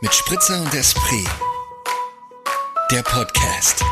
[0.00, 1.28] mit Spritzer und Esprit.
[2.90, 3.84] Der Podcast.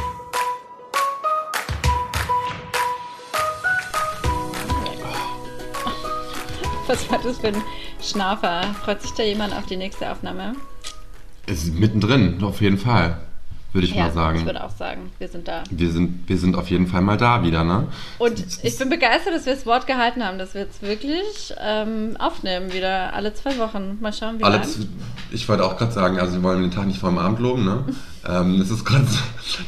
[6.86, 7.63] Was war das für ein
[8.02, 8.75] Schnaufer?
[8.82, 10.57] Freut sich da jemand auf die nächste Aufnahme?
[11.46, 13.18] Es ist mittendrin, auf jeden Fall,
[13.72, 14.46] würde ich mal ich sagen.
[14.46, 15.64] würde auch sagen, wir sind da.
[15.70, 17.88] Wir sind, wir sind auf jeden Fall mal da wieder, ne?
[18.18, 22.16] Und ich bin begeistert, dass wir das Wort gehalten haben, dass wir jetzt wirklich ähm,
[22.18, 23.98] aufnehmen, wieder alle zwei Wochen.
[24.00, 24.68] Mal schauen, wie Alle, lang.
[25.30, 27.64] Ich wollte auch gerade sagen, also wir wollen den Tag nicht vor dem Abend loben,
[27.64, 27.84] ne?
[28.29, 29.07] ähm, es ist gerade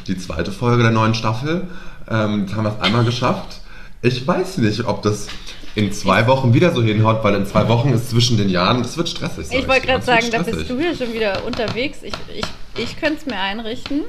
[0.07, 1.67] die zweite Folge der neuen Staffel.
[2.09, 3.61] Ähm, jetzt haben wir es einmal geschafft.
[4.01, 5.27] Ich weiß nicht, ob das
[5.75, 8.97] in zwei Wochen wieder so hinhaut, weil in zwei Wochen ist zwischen den Jahren, das
[8.97, 9.47] wird stressig.
[9.51, 11.99] Ich wollte gerade sagen, da bist du hier schon wieder unterwegs.
[12.03, 14.01] Ich, ich, ich könnte es mir einrichten.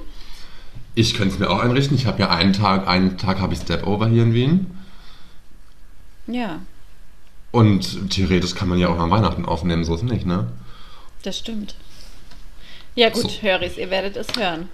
[0.94, 1.96] Ich könnte es mir auch einrichten.
[1.96, 4.66] Ich habe ja einen Tag, einen Tag habe ich Step-Over hier in Wien.
[6.26, 6.60] Ja,
[7.50, 10.46] Und theoretisch kann man ja auch an Weihnachten aufnehmen, so ist es nicht, ne?
[11.22, 11.74] Das stimmt.
[12.94, 13.42] Ja gut, So.
[13.42, 14.68] Höris, ihr werdet es hören.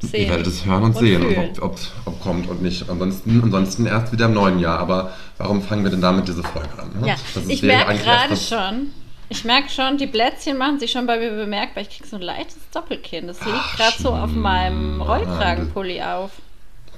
[0.00, 0.24] Sehen.
[0.24, 1.24] Ihr werdet es hören und, Und sehen,
[1.56, 2.88] ob, ob, ob kommt und nicht.
[2.88, 4.78] Ansonsten, ansonsten erst wieder im neuen Jahr.
[4.78, 7.00] Aber warum fangen wir denn damit diese Folge an?
[7.00, 7.08] Ne?
[7.08, 7.16] Ja,
[7.48, 8.90] ich merke gerade schon,
[9.28, 11.82] ich merke schon, die Blättchen machen sich schon bei mir bemerkbar.
[11.82, 13.26] Ich kriege so ein leichtes Doppelkinn.
[13.26, 15.00] Das liegt gerade so auf meinem.
[15.00, 16.32] Rollkragenpulli auf.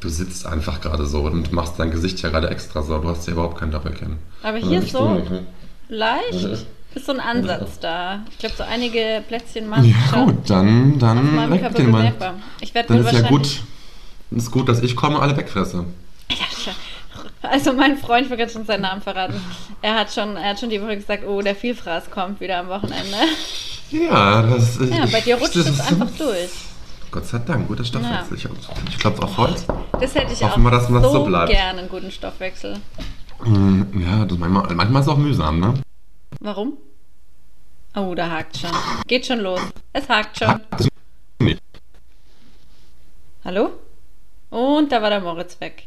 [0.01, 2.99] Du sitzt einfach gerade so und machst dein Gesicht ja gerade extra so.
[2.99, 4.19] Du hast ja überhaupt kein Doppelkinn.
[4.43, 5.47] Aber hier so ne?
[5.89, 6.67] leicht
[6.97, 8.21] ist so ein Ansatz da.
[8.31, 12.35] Ich glaube, so einige Plätzchen machen Ja gut, dann, dann weg den bemerkbar.
[12.61, 13.61] Ich werde Dann ist ja gut.
[14.33, 15.85] Ist gut, dass ich komme und alle wegfresse.
[17.43, 19.41] Also mein Freund, ich will gerade schon seinen Namen verraten,
[19.81, 22.69] er hat schon, er hat schon die Woche gesagt, oh, der Vielfraß kommt wieder am
[22.69, 23.17] Wochenende.
[23.91, 26.51] Ja, das Ja, bei dir rutscht es ist- einfach durch.
[27.13, 28.37] Gott sei Dank, guter Stoffwechsel.
[28.37, 28.49] Ich,
[28.91, 29.65] ich klopfe auf Holz.
[30.01, 31.51] Das hätte ich Hoffen auch wir, dass das so, so bleibt.
[31.53, 32.79] gerne, einen guten Stoffwechsel.
[33.45, 35.75] Hm, Ja, das manchmal, manchmal ist es auch mühsam, ne?
[36.41, 36.77] Warum?
[37.95, 38.71] Oh, da hakt schon.
[39.07, 39.61] Geht schon los.
[39.93, 40.61] Es hakt schon.
[41.39, 41.63] Nicht.
[43.45, 43.71] Hallo?
[44.51, 45.85] Und da war der Moritz weg.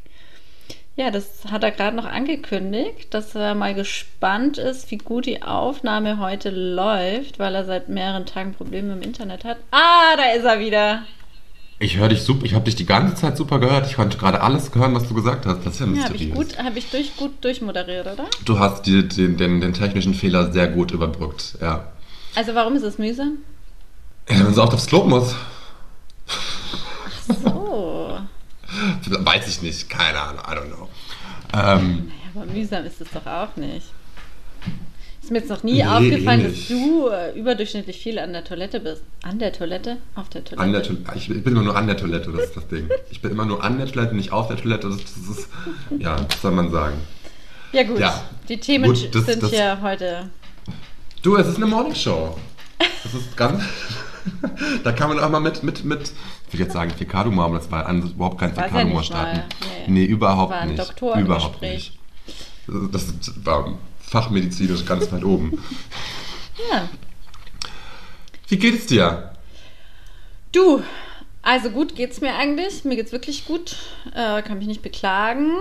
[0.95, 5.41] Ja, das hat er gerade noch angekündigt, dass er mal gespannt ist, wie gut die
[5.41, 9.57] Aufnahme heute läuft, weil er seit mehreren Tagen Probleme im Internet hat.
[9.71, 11.03] Ah, da ist er wieder.
[11.81, 13.87] Ich höre dich super, ich habe dich die ganze Zeit super gehört.
[13.87, 15.65] Ich konnte gerade alles hören, was du gesagt hast.
[15.65, 16.35] Das ist ja Ja, habe ich, mysteriös.
[16.35, 18.25] gut, hab ich durch, gut durchmoderiert, oder?
[18.43, 21.85] Du hast die, den, den, den technischen Fehler sehr gut überbrückt, ja.
[22.35, 23.37] Also warum ist es mühsam?
[24.29, 25.33] ja wenn sie auch aufs Klo muss,
[27.43, 28.17] So.
[29.09, 30.89] weiß ich nicht, keine Ahnung, I don't know.
[31.53, 33.87] Ähm, Ja, aber mühsam ist es doch auch nicht.
[35.29, 36.69] Ist mir jetzt noch nie Nee, aufgefallen, eh dass nicht.
[36.71, 39.03] du äh, überdurchschnittlich viel an der Toilette bist.
[39.21, 39.97] An der Toilette?
[40.15, 40.59] Auf der Toilette?
[40.63, 42.89] an der Toilette, ich, bin immer nur an der Toilette, das ist das Ding.
[43.11, 44.89] Ich bin immer nur an der Toilette, nicht auf der Toilette.
[44.89, 45.49] Das, das ist,
[45.99, 46.97] ja, was soll man sagen.
[47.73, 48.23] Ja gut, Ja.
[48.47, 50.31] die Themen Gut, das- sind das- hier heute.
[51.21, 52.35] Du, es ist eine Morningshow.
[53.03, 53.61] Das ist ganz.
[54.83, 56.11] da kann man auch mal mit, mit, mit,
[56.47, 59.37] ich will jetzt sagen Fäkalhumor, aber das war an, überhaupt kein Weiß ja starten.
[59.37, 59.45] mal,
[59.85, 59.91] nee.
[59.91, 61.01] Nee, überhaupt War ein nicht.
[61.01, 61.99] Überhaupt nicht.
[62.91, 63.77] Das ist- war
[64.09, 65.63] fachmedizinisch ganz weit oben.
[66.71, 66.89] Ja.
[68.47, 69.33] Wie geht es dir?
[70.51, 70.81] Du,
[71.41, 72.83] also gut geht's mir eigentlich.
[72.85, 73.75] Mir geht's wirklich gut.
[74.15, 75.51] Äh, kann mich nicht beklagen.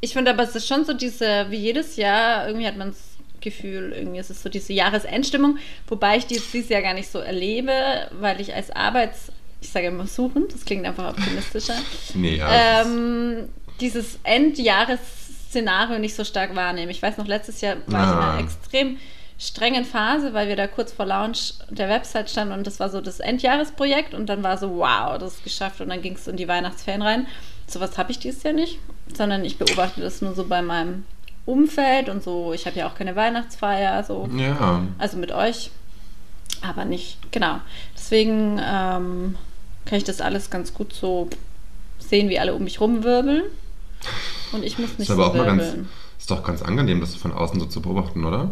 [0.00, 3.00] Ich finde aber, es ist schon so diese, wie jedes Jahr, irgendwie hat man das
[3.40, 7.10] Gefühl, irgendwie ist es so diese Jahresendstimmung, wobei ich die jetzt dieses Jahr gar nicht
[7.10, 7.72] so erlebe,
[8.20, 11.76] weil ich als Arbeits-, ich sage immer suchen, das klingt einfach optimistischer,
[12.14, 12.82] Nee, ja.
[12.82, 13.48] ähm,
[13.80, 14.18] dieses
[15.48, 16.90] Endjahresszenario nicht so stark wahrnehme.
[16.90, 18.30] Ich weiß noch, letztes Jahr war ich in Ah.
[18.32, 18.98] einer extrem
[19.38, 23.00] strengen Phase, weil wir da kurz vor Launch der Website standen und das war so
[23.00, 26.36] das Endjahresprojekt und dann war so, wow, das ist geschafft und dann ging es in
[26.36, 27.26] die Weihnachtsferien rein.
[27.66, 28.78] Sowas habe ich dieses Jahr nicht,
[29.14, 31.04] sondern ich beobachte das nur so bei meinem
[31.46, 32.52] Umfeld und so.
[32.52, 34.28] Ich habe ja auch keine Weihnachtsfeier, so.
[34.36, 34.82] ja.
[34.98, 35.70] Also mit euch,
[36.62, 37.60] aber nicht, genau.
[37.94, 39.36] Deswegen ähm,
[39.84, 41.28] kann ich das alles ganz gut so
[42.00, 43.44] sehen, wie alle um mich rumwirbeln.
[44.52, 45.88] Und ich muss nicht Ist aber so auch mal ganz, wirbeln.
[46.18, 48.50] ist doch ganz angenehm, das von außen so zu beobachten, oder?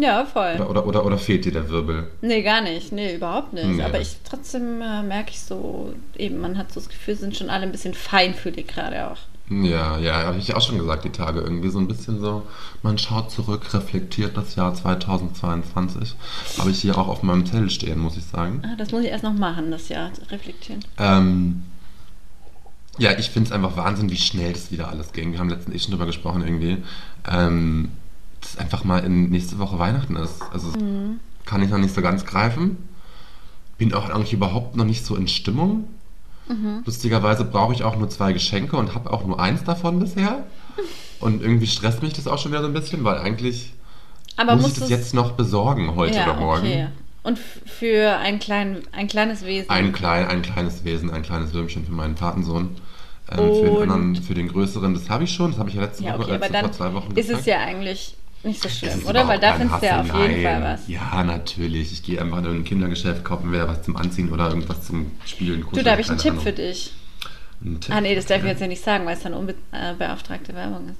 [0.00, 0.54] Ja, voll.
[0.54, 2.08] Oder, oder, oder, oder fehlt dir der Wirbel?
[2.20, 2.92] Nee, gar nicht.
[2.92, 3.66] Nee, überhaupt nicht.
[3.66, 3.82] Nee.
[3.82, 7.50] Aber ich trotzdem äh, merke ich so, eben, man hat so das Gefühl, sind schon
[7.50, 9.16] alle ein bisschen feinfühlig gerade auch.
[9.50, 12.42] Ja, ja, habe ich auch schon gesagt, die Tage irgendwie so ein bisschen so,
[12.82, 16.14] man schaut zurück, reflektiert das Jahr 2022.
[16.58, 18.62] Habe ich hier auch auf meinem Zettel stehen, muss ich sagen.
[18.64, 20.84] Ah, das muss ich erst noch machen, das Jahr reflektieren.
[20.98, 21.62] Ähm,
[22.98, 25.32] ja, ich finde es einfach Wahnsinn, wie schnell das wieder alles ging.
[25.32, 26.78] Wir haben letztens eh schon drüber gesprochen irgendwie.
[27.28, 27.90] Ähm,
[28.40, 30.42] dass einfach mal in nächste Woche Weihnachten ist.
[30.52, 30.82] Also das
[31.44, 32.76] kann ich noch nicht so ganz greifen.
[33.78, 35.88] Bin auch eigentlich überhaupt noch nicht so in Stimmung.
[36.84, 40.46] Lustigerweise brauche ich auch nur zwei Geschenke und habe auch nur eins davon bisher.
[41.20, 43.72] Und irgendwie stresst mich das auch schon wieder so ein bisschen, weil eigentlich
[44.36, 46.60] Aber muss ich das jetzt noch besorgen, heute ja, oder morgen.
[46.60, 46.88] okay.
[47.24, 49.68] Und für ein, klein, ein kleines Wesen.
[49.68, 52.76] Ein, klein, ein kleines Wesen, ein kleines Würmchen für meinen Patensohn.
[53.30, 55.82] Ähm, für, den anderen, für den größeren, das habe ich schon, das habe ich ja
[55.82, 58.62] letzte ja, Woche, okay, aber letzte, dann vor zwei Wochen ist es ja eigentlich nicht
[58.62, 59.26] so schlimm, oder?
[59.26, 60.88] Weil da findest du ja auf jeden Fall was.
[60.88, 61.92] Ja, natürlich.
[61.92, 65.60] Ich gehe einfach in irgendein Kindergeschäft, kaufe mir was zum Anziehen oder irgendwas zum Spielen.
[65.60, 66.44] Du, kuscheln, da habe ich einen Tipp Ahnung.
[66.44, 66.94] für dich.
[67.64, 67.94] Einen Tipp?
[67.94, 70.98] Ah, nee, das darf ich jetzt ja nicht sagen, weil es dann unbeauftragte Werbung ist.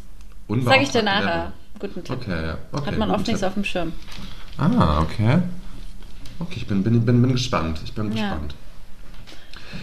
[0.49, 1.27] Unbeauftragte Sag ich dir nachher.
[1.27, 1.53] Werbung.
[1.79, 2.17] Guten Tipp.
[2.17, 2.59] Okay, ja.
[2.73, 3.37] Okay, Hat man oft Tipp.
[3.37, 3.93] so auf dem Schirm.
[4.57, 5.39] Ah, okay.
[6.41, 7.81] Okay, ich bin, bin, bin, bin gespannt.
[7.85, 8.31] Ich bin Ja.
[8.31, 8.55] gespannt.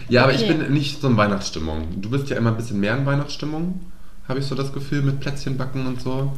[0.08, 0.54] Ja, aber ich Okay.
[0.54, 2.00] bin nicht so in Weihnachtsstimmung.
[2.00, 3.80] Du bist ja immer ein bisschen mehr in Weihnachtsstimmung,
[4.28, 6.32] habe ich so das Gefühl, mit Plätzchen backen und so.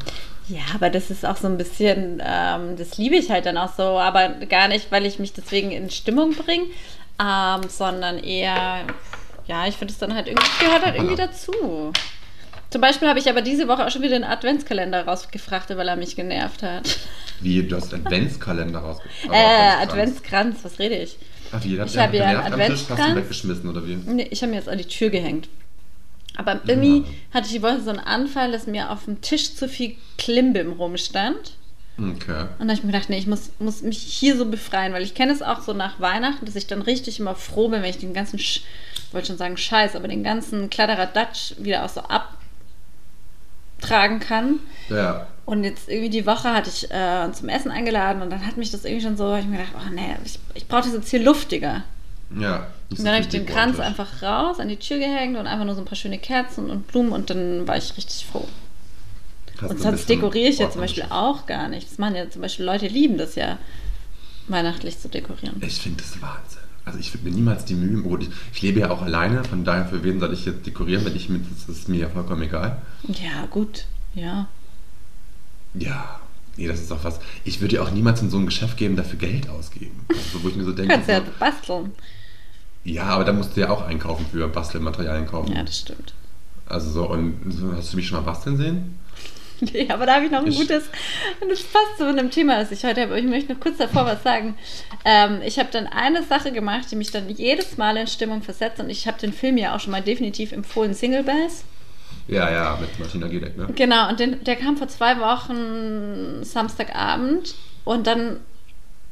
[0.49, 3.75] Ja, aber das ist auch so ein bisschen, ähm, das liebe ich halt dann auch
[3.75, 6.65] so, aber gar nicht, weil ich mich deswegen in Stimmung bringe,
[7.21, 8.87] ähm, sondern eher,
[9.47, 11.93] ja, ich finde es dann halt irgendwie, gehört halt irgendwie dazu.
[12.71, 15.97] Zum Beispiel habe ich aber diese Woche auch schon wieder den Adventskalender rausgefrachtet, weil er
[15.97, 16.99] mich genervt hat.
[17.41, 19.31] Wie, du hast Adventskalender rausgebracht.
[19.33, 21.17] Äh, Adventskranz, was rede ich?
[21.51, 23.17] Ach, hat Ich habe ja einen hast du Adventskranz.
[23.17, 23.97] weggeschmissen oder wie?
[23.97, 25.49] Nee, ich habe mir jetzt an die Tür gehängt.
[26.37, 27.05] Aber irgendwie
[27.35, 30.73] hatte ich die Woche so einen Anfall, dass mir auf dem Tisch zu viel Klimbim
[30.73, 31.57] rumstand.
[31.99, 32.43] Okay.
[32.43, 35.03] Und dann habe ich mir gedacht, nee, ich muss, muss mich hier so befreien, weil
[35.03, 37.91] ich kenne es auch so nach Weihnachten, dass ich dann richtig immer froh bin, wenn
[37.91, 38.63] ich den ganzen, Sch
[39.09, 42.03] ich wollte schon sagen Scheiß, aber den ganzen Kladderadatsch wieder auch so
[43.81, 44.61] abtragen kann.
[44.91, 45.27] Ja.
[45.49, 48.71] Und jetzt irgendwie die Woche hatte ich äh, zum Essen eingeladen und dann hat mich
[48.71, 51.09] das irgendwie schon so, hab ich mir gedacht, oh nee, ich, ich brauche das jetzt
[51.09, 51.85] hier luftiger.
[52.39, 52.67] Ja.
[52.91, 55.75] Und dann habe ich den Kranz einfach raus, an die Tür gehängt und einfach nur
[55.75, 58.47] so ein paar schöne Kerzen und Blumen und dann war ich richtig froh.
[59.63, 61.91] Hast Und sonst dekoriere ich ja zum Beispiel auch gar nicht.
[61.91, 63.57] Das machen ja zum Beispiel Leute, lieben das ja,
[64.49, 65.63] weihnachtlich zu dekorieren.
[65.63, 66.61] Ich finde das Wahnsinn.
[66.85, 69.65] Also ich würde mir niemals die Mühe, gut, ich, ich lebe ja auch alleine, von
[69.65, 72.43] daher für wen soll ich jetzt dekorieren, wenn ich mit, das ist mir ja vollkommen
[72.43, 72.83] egal.
[73.05, 73.87] Ja, gut.
[74.15, 74.47] Ja.
[75.79, 76.21] Ja,
[76.57, 77.21] nee, das ist auch was.
[77.45, 80.05] Ich würde ja auch niemals in so ein Geschäft gehen, dafür Geld ausgeben.
[80.09, 81.93] Also, wo ich mir so denke, Kannst ja so, basteln.
[82.85, 85.53] ja, aber da musst du ja auch einkaufen für Bastelmaterialien kaufen.
[85.55, 86.15] Ja, das stimmt.
[86.67, 87.41] Also so, und
[87.77, 88.99] hast du mich schon mal basteln sehen?
[89.61, 90.85] Nee, aber da habe ich noch ein Ich- gutes,
[91.41, 93.19] und das passt zu einem Thema, das ich heute habe.
[93.19, 94.55] Ich möchte noch kurz davor was sagen.
[95.05, 98.79] Ähm, ich habe dann eine Sache gemacht, die mich dann jedes Mal in Stimmung versetzt.
[98.79, 101.65] Und ich habe den Film ja auch schon mal definitiv empfohlen, Single Bells.
[102.29, 103.69] Ja, ja, mit Martina Gedeck, ne?
[103.75, 107.55] Genau, und den, der kam vor zwei Wochen Samstagabend.
[107.85, 108.37] Und dann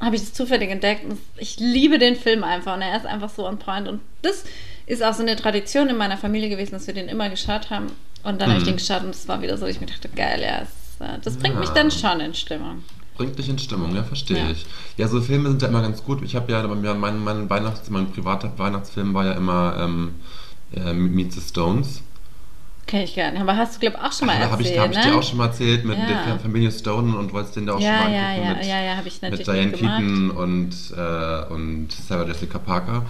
[0.01, 1.05] habe ich das zufällig entdeckt.
[1.05, 2.75] Und ich liebe den Film einfach.
[2.75, 3.89] Und er ist einfach so on point.
[3.89, 4.45] Und das
[4.87, 7.87] ist auch so eine Tradition in meiner Familie gewesen, dass wir den immer geschaut haben.
[8.23, 8.73] Und dann habe ich Mhm.
[8.73, 11.37] den geschaut und es war wieder so, ich mir dachte, geil, ja, es, äh, das
[11.37, 11.61] bringt Ja.
[11.61, 12.83] mich dann schon in Stimmung.
[13.17, 14.51] Bringt dich in Stimmung, ja, verstehe Ja.
[14.51, 14.67] ich.
[14.99, 16.23] Ja, so Filme sind ja immer ganz gut.
[16.23, 20.17] Ich habe ja, mein, mein, Weihnachts-, mein privater Weihnachtsfilm war ja immer ähm,
[20.75, 22.03] äh, Meet the Stones.
[22.87, 23.41] Kenn ich gar nicht.
[23.41, 24.97] Aber hast du, glaube ich, auch schon mal da habe ich, erzählt, da hab ich
[24.97, 25.13] ne?
[25.13, 26.25] dir auch schon mal erzählt mit Ja.
[26.25, 28.67] der Familie Stone und wolltest den da auch ja, schon mal ja, angucken ja, mit,
[28.67, 29.99] ja, ja, habe ich mit natürlich Diane mitgemacht.
[29.99, 33.07] Keaton und, äh, und Sarah Jessica Parker.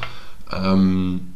[0.50, 1.34] Ähm,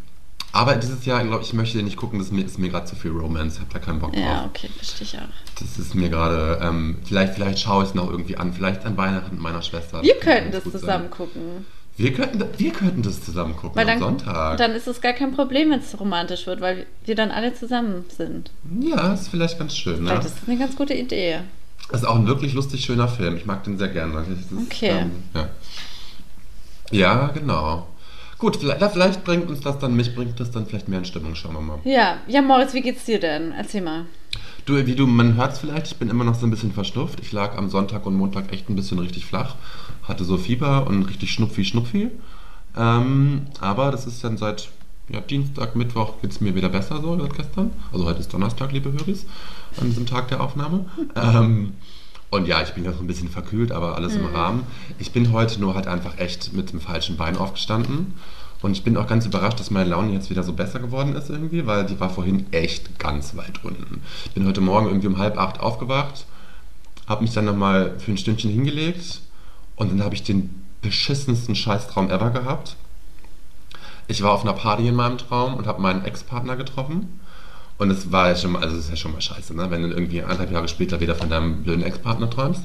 [0.52, 2.86] aber dieses Jahr, glaube ich, möchte den nicht gucken, das ist mir, ist mir gerade
[2.86, 4.22] zu viel Romance, ich habe da keinen Bock drauf.
[4.22, 5.60] Ja, okay, verstehe ich auch.
[5.60, 8.96] Das ist mir gerade, ähm, vielleicht, vielleicht schaue ich es noch irgendwie an, vielleicht an
[8.96, 10.02] Weihnachten mit meiner Schwester.
[10.02, 10.80] Wir könnten das gut sein.
[10.80, 11.66] zusammen gucken.
[12.00, 14.56] Wir könnten, wir könnten das zusammen gucken Weil dann, am Sonntag.
[14.56, 18.06] dann ist es gar kein Problem, wenn es romantisch wird, weil wir dann alle zusammen
[18.16, 18.50] sind.
[18.80, 20.04] ja, ist vielleicht ganz schön.
[20.04, 20.08] Ne?
[20.08, 21.40] Vielleicht ist das eine ganz gute Idee.
[21.90, 23.36] Das ist auch ein wirklich lustig schöner Film.
[23.36, 24.20] Ich mag den sehr gerne.
[24.20, 25.00] Ist, Okay.
[25.00, 25.48] Ähm, ja.
[26.90, 27.86] ja, genau.
[28.38, 31.34] Gut, vielleicht, vielleicht bringt uns das dann, mich bringt das dann vielleicht mehr in Stimmung,
[31.34, 31.78] schauen wir mal.
[31.84, 33.52] Ja, ja, Moritz, wie geht's dir denn?
[33.52, 34.06] Erzähl mal.
[34.64, 37.20] Du, wie du, man hört es vielleicht, ich bin immer noch so ein bisschen verschnupft.
[37.20, 39.56] Ich lag am Sonntag und Montag echt ein bisschen richtig flach.
[40.10, 42.10] Hatte so Fieber und richtig Schnupfi, Schnupfi.
[42.76, 44.68] Ähm, aber das ist dann seit
[45.08, 47.70] ja, Dienstag, Mittwoch geht es mir wieder besser, so seit gestern.
[47.92, 49.24] Also heute ist Donnerstag, liebe Höris,
[49.80, 50.86] an diesem Tag der Aufnahme.
[51.14, 51.74] ähm,
[52.28, 54.64] und ja, ich bin ja so ein bisschen verkühlt, aber alles im Rahmen.
[54.98, 58.14] Ich bin heute nur halt einfach echt mit dem falschen Bein aufgestanden.
[58.62, 61.30] Und ich bin auch ganz überrascht, dass meine Laune jetzt wieder so besser geworden ist
[61.30, 64.02] irgendwie, weil die war vorhin echt ganz weit unten.
[64.24, 66.26] Ich bin heute Morgen irgendwie um halb acht aufgewacht,
[67.06, 69.20] habe mich dann nochmal für ein Stündchen hingelegt
[69.80, 72.76] und dann habe ich den beschissensten Scheißtraum ever gehabt.
[74.08, 77.18] Ich war auf einer Party in meinem Traum und habe meinen Ex-Partner getroffen.
[77.78, 79.70] Und es war ja schon mal, also es ist ja schon mal scheiße, ne?
[79.70, 82.62] wenn du irgendwie anderthalb Jahre später wieder von deinem blöden Ex-Partner träumst.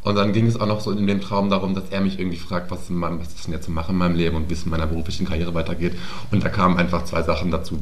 [0.00, 2.38] Und dann ging es auch noch so in dem Traum darum, dass er mich irgendwie
[2.38, 4.54] fragt, was, in meinem, was ist denn jetzt zu machen in meinem Leben und wie
[4.54, 5.98] es in meiner beruflichen Karriere weitergeht.
[6.30, 7.78] Und da kamen einfach zwei Sachen dazu,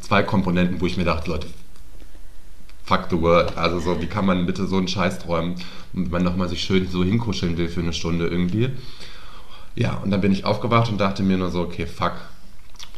[0.00, 1.48] zwei Komponenten, wo ich mir dachte, Leute,
[2.90, 3.56] fuck the world.
[3.56, 5.54] Also so, wie kann man bitte so einen Scheiß träumen
[5.92, 8.70] und man nochmal sich schön so hinkuscheln will für eine Stunde irgendwie.
[9.76, 12.14] Ja, und dann bin ich aufgewacht und dachte mir nur so, okay, fuck,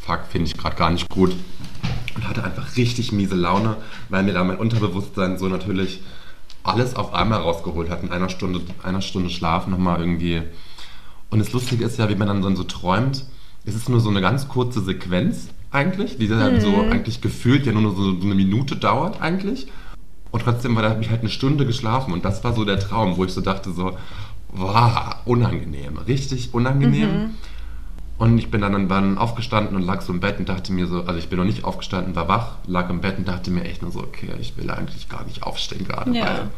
[0.01, 1.37] fuck, finde ich gerade gar nicht gut.
[2.15, 3.77] Und hatte einfach richtig miese Laune,
[4.09, 6.01] weil mir da mein Unterbewusstsein so natürlich
[6.63, 10.41] alles auf einmal rausgeholt hat in einer Stunde, einer Stunde Schlaf nochmal irgendwie.
[11.29, 13.27] Und das Lustige ist ja, wie man dann so, so träumt,
[13.67, 17.73] es ist nur so eine ganz kurze Sequenz eigentlich, die dann so eigentlich gefühlt ja
[17.73, 19.67] nur so, so eine Minute dauert eigentlich.
[20.33, 22.81] Und trotzdem war da habe ich halt eine Stunde geschlafen und das war so der
[22.81, 23.97] Traum, wo ich so dachte so,
[24.49, 27.35] wow, unangenehm, richtig unangenehm.
[28.19, 31.03] Und ich bin dann irgendwann aufgestanden und lag so im Bett und dachte mir so,
[31.05, 33.83] also ich bin noch nicht aufgestanden, war wach, lag im Bett und dachte mir echt
[33.83, 36.25] nur so, okay, ich will eigentlich gar nicht aufstehen gerade, Ja.
[36.25, 36.51] weil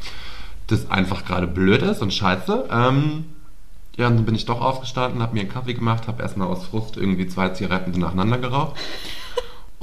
[0.66, 2.69] das einfach gerade blöd ist und scheiße.
[2.71, 3.25] Ähm,
[3.97, 6.64] ja, und dann bin ich doch aufgestanden, habe mir einen Kaffee gemacht, habe erstmal aus
[6.66, 8.76] Frust irgendwie zwei Zigaretten nacheinander geraucht.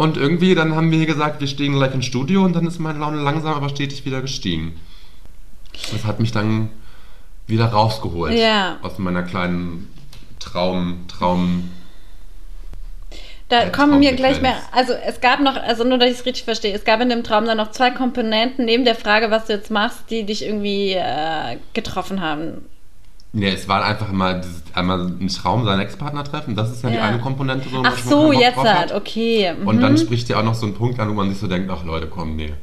[0.02, 2.98] Und irgendwie dann haben wir gesagt, wir stehen gleich ins Studio und dann ist meine
[2.98, 4.80] Laune langsam aber stetig wieder gestiegen.
[5.92, 6.70] Das hat mich dann
[7.46, 8.80] wieder rausgeholt Ja.
[8.82, 9.94] aus meiner kleinen
[10.40, 11.70] Traum, Traum.
[13.48, 16.46] Da kommen mir gleich mehr, also es gab noch, also nur, dass ich es richtig
[16.46, 19.54] verstehe, es gab in dem Traum dann noch zwei Komponenten neben der Frage, was du
[19.54, 22.66] jetzt machst, die dich irgendwie äh, getroffen haben.
[23.34, 26.56] Nee, es war einfach mal dieses, einmal ein Traum, seinen Ex-Partner treffen.
[26.56, 27.04] Das ist ja, die Ja.
[27.04, 27.70] eine Komponente.
[27.70, 28.66] So, Ach so, jetzt hab.
[28.68, 29.54] halt, okay.
[29.58, 29.68] Mhm.
[29.68, 31.72] Und dann spricht ja auch noch so ein Punkt an, wo man sich so denkt,
[31.74, 32.54] ach Leute, komm, nee,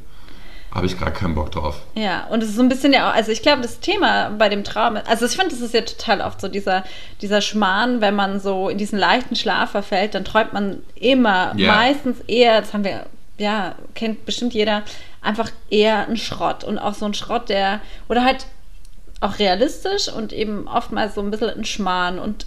[0.71, 1.81] habe ich gar keinen Bock drauf.
[1.95, 4.47] Ja, und es ist so ein bisschen ja auch, also ich glaube, das Thema bei
[4.49, 6.83] dem Traum, also ich finde, das ist ja total oft so dieser,
[7.23, 11.73] dieser Schmarrn, wenn man so in diesen leichten Schlaf verfällt, dann träumt man immer, Ja.
[11.77, 13.07] meistens eher, das haben wir,
[13.39, 14.83] ja, kennt bestimmt jeder,
[15.23, 18.45] einfach eher einen Schrott und auch so ein Schrott, der, oder halt
[19.21, 22.45] auch realistisch und eben oftmals so ein bisschen ein Schmarrn und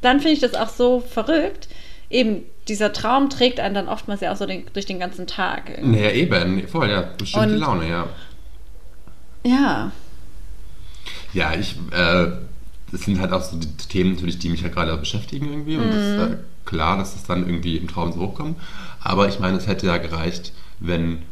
[0.00, 1.68] dann finde ich das auch so verrückt,
[2.10, 5.68] eben dieser Traum trägt einen dann oftmals ja auch so den, durch den ganzen Tag.
[5.70, 5.96] irgendwie.
[6.00, 8.08] Naja, eben, voll, ja, bestimmt die Laune, ja.
[9.44, 9.92] Ja,
[11.32, 12.28] Ja, ich, äh,
[12.92, 15.76] das sind halt auch so die Themen natürlich, die mich halt gerade beschäftigen irgendwie.
[15.76, 16.32] Und es ist Mhm.
[16.34, 18.58] äh, klar, dass das dann irgendwie im Traum so hochkommt.
[19.02, 21.22] Aber ich meine, es hätte ja gereicht, wenn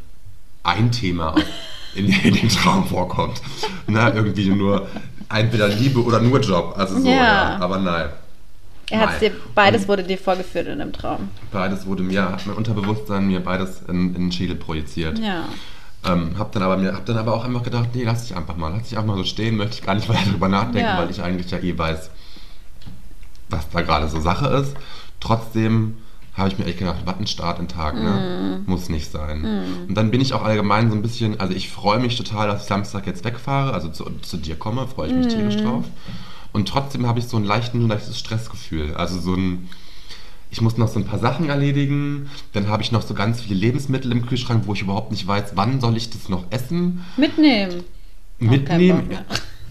[0.62, 1.34] ein Thema
[1.94, 3.40] in, in dem Traum vorkommt.
[3.86, 4.88] Na, irgendwie nur
[5.28, 6.74] entweder Liebe oder nur Job.
[6.76, 7.14] Also so, Ja.
[7.14, 7.58] ja.
[7.60, 8.08] Aber nein.
[8.90, 9.20] Er hat Nein.
[9.20, 11.30] dir, beides Und wurde dir vorgeführt in einem Traum.
[11.50, 15.18] Beides wurde mir, hat mein Unterbewusstsein mir beides in, in den Schädel projiziert.
[15.18, 15.44] Ja.
[16.06, 18.56] Ähm, hab dann aber mir, hab dann aber auch einfach gedacht, nee, lass dich einfach
[18.56, 20.98] mal, lass dich einfach mal so stehen, möchte ich gar nicht weiter drüber nachdenken, Ja.
[20.98, 22.10] weil ich eigentlich ja eh weiß,
[23.48, 24.74] was da gerade so Sache ist.
[25.18, 25.96] Trotzdem
[26.34, 28.60] habe ich mir echt gedacht, was ein Start in den Tag, ne?
[28.66, 28.70] Mhm.
[28.70, 29.44] Muss nicht sein.
[29.88, 32.62] Und dann bin ich auch allgemein so ein bisschen, also ich freue mich total, dass
[32.62, 35.62] ich Samstag jetzt wegfahre, also zu, zu dir komme, freue ich mich tierisch Mhm.
[35.64, 35.84] drauf.
[36.52, 38.94] Und trotzdem habe ich so ein leichten, leichtes Stressgefühl.
[38.94, 39.68] Also so ein,
[40.50, 43.54] ich muss noch so ein paar Sachen erledigen, dann habe ich noch so ganz viele
[43.58, 47.84] Lebensmittel im Kühlschrank, wo ich überhaupt nicht weiß, wann soll ich das noch essen, Mitnehmen.
[48.38, 49.18] mitnehmen.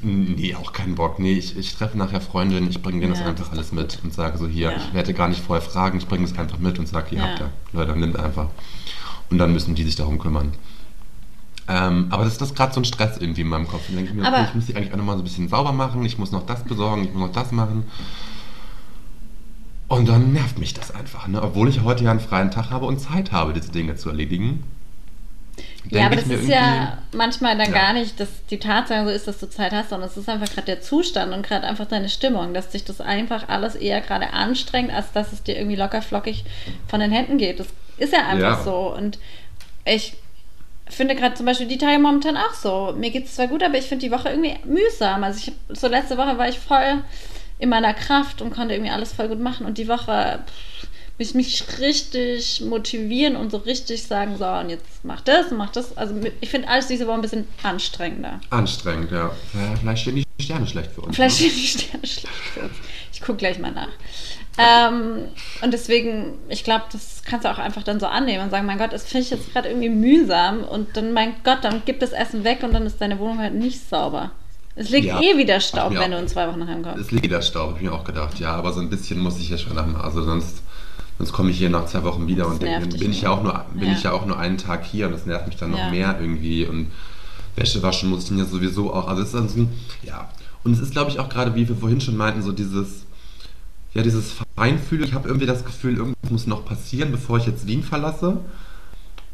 [0.04, 1.18] Nee, auch keinen Bock.
[1.20, 4.00] Nee, ich, ich treffe nachher Freundinnen, ich bringe denen das Ja, einfach das alles mit
[4.04, 4.78] und sage so, hier, Ja.
[4.78, 7.26] ich werde gar nicht vorher fragen, ich bringe es einfach mit und sage, hier Ja.
[7.26, 7.50] habt ihr.
[7.72, 8.48] Leute, nimmt einfach.
[9.30, 10.52] Und dann müssen die sich darum kümmern.
[11.70, 13.84] Ähm, aber das ist das gerade so ein Stress irgendwie in meinem Kopf.
[13.88, 15.72] Dann denke ich mir, okay, ich muss die eigentlich auch nochmal so ein bisschen sauber
[15.72, 17.86] machen, ich muss noch das besorgen, ich muss noch das machen.
[19.88, 21.42] Und dann nervt mich das einfach, ne?
[21.42, 24.64] obwohl ich heute ja einen freien Tag habe und Zeit habe, diese Dinge zu erledigen.
[25.90, 27.78] Ja, aber das ist ja manchmal dann Ja.
[27.78, 30.50] gar nicht, dass die Tatsache so ist, dass du Zeit hast, sondern es ist einfach
[30.52, 34.32] gerade der Zustand und gerade einfach deine Stimmung, dass sich das einfach alles eher gerade
[34.34, 36.46] anstrengt, als dass es dir irgendwie locker flockig
[36.88, 37.60] von den Händen geht.
[37.60, 38.64] Das ist ja einfach Ja.
[38.64, 38.94] so.
[38.96, 39.20] Und
[39.86, 40.14] ich
[40.90, 42.94] finde gerade zum Beispiel die Tage momentan auch so.
[42.98, 45.24] Mir geht es zwar gut, aber ich finde die Woche irgendwie mühsam.
[45.24, 47.04] Also ich so letzte Woche war ich voll
[47.60, 50.88] in meiner Kraft und konnte irgendwie alles voll gut machen und die Woche pff,
[51.24, 55.58] muss ich mich richtig motivieren und so richtig sagen, so und jetzt mach das und
[55.58, 55.96] mach das.
[55.98, 58.42] Also ich finde alles diese Woche ein bisschen anstrengender.
[58.50, 59.32] Anstrengend, ja.
[59.80, 61.16] Vielleicht stehen die Sterne schlecht für uns.
[61.16, 61.48] Vielleicht ne?
[61.48, 62.74] stehen die Sterne schlecht für uns.
[63.14, 63.90] Ich gucke gleich mal nach.
[64.58, 65.26] Ähm,
[65.64, 68.78] und deswegen, ich glaube, das kannst du auch einfach dann so annehmen und sagen, mein
[68.78, 72.12] Gott, das finde ich jetzt gerade irgendwie mühsam und dann, mein Gott, dann gib das
[72.12, 74.32] Essen weg und dann ist deine Wohnung halt nicht sauber.
[74.76, 77.00] Es liegt Ja, eh wieder Staub, wenn du auch- in zwei Wochen heimkommst.
[77.00, 79.40] Es liegt der Staub, habe ich mir auch gedacht, ja, aber so ein bisschen muss
[79.40, 80.62] ich ja schon nach Also sonst,
[81.18, 83.44] sonst komme ich hier nach zwei Wochen wieder und Das denke, bin ich ja auch
[83.44, 83.94] nur, bin Ja.
[83.94, 85.90] ich ja auch nur einen Tag hier und das nervt mich dann noch Ja.
[85.92, 86.88] mehr irgendwie und
[87.56, 89.08] Wäsche waschen muss ich dann ja sowieso auch.
[89.08, 89.68] Also es ist dann so,
[90.04, 90.28] ja.
[90.64, 93.06] Und es ist, glaube ich, auch gerade, wie wir vorhin schon meinten, so dieses,
[93.94, 95.04] ja, dieses Feinfühlen.
[95.06, 98.38] Ich habe irgendwie das Gefühl, irgendwas muss noch passieren, bevor ich jetzt Wien verlasse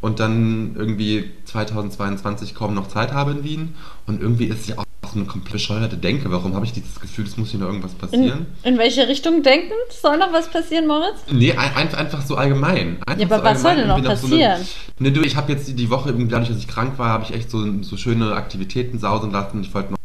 [0.01, 3.75] und dann irgendwie 2022 kaum noch Zeit habe in Wien.
[4.07, 6.31] Und irgendwie ist ja auch so eine komplett bescheuerte Denke.
[6.31, 8.45] Warum habe ich dieses Gefühl, es muss hier noch irgendwas passieren?
[8.63, 9.73] In, in welche Richtung denken?
[9.89, 11.17] Soll noch was passieren, Moritz?
[11.31, 12.97] Nee, ein, ein, einfach so allgemein.
[13.05, 14.67] Einfach Ja, aber so was soll denn noch irgendwie So eine, passieren?
[14.99, 17.33] nee, du, ich habe jetzt die Woche, irgendwie dadurch, dass ich krank war, habe ich
[17.33, 19.61] echt so, so schöne Aktivitäten sausen lassen.
[19.61, 19.97] Ich wollte noch,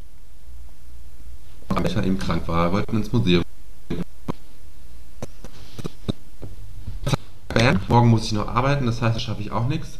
[1.68, 3.43] weil ich halt eben krank war, wollten ins Museum.
[7.54, 7.88] Band.
[7.88, 9.98] Morgen muss ich noch arbeiten, das heißt, da schaffe ich auch nichts.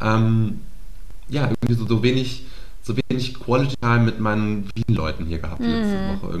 [0.00, 0.60] Ähm,
[1.28, 2.44] ja, irgendwie so, so wenig,
[2.82, 6.22] so wenig Quality Time mit meinen Wien-Leuten hier gehabt letzte Mhm.
[6.22, 6.40] Woche.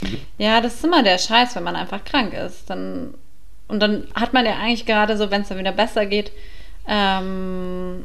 [0.00, 0.20] gibt.
[0.38, 2.68] Ja, das ist immer der Scheiß, wenn man einfach krank ist.
[2.68, 3.14] Dann,
[3.68, 6.32] und dann hat man ja eigentlich gerade so, wenn es dann wieder besser geht,
[6.88, 8.04] ähm,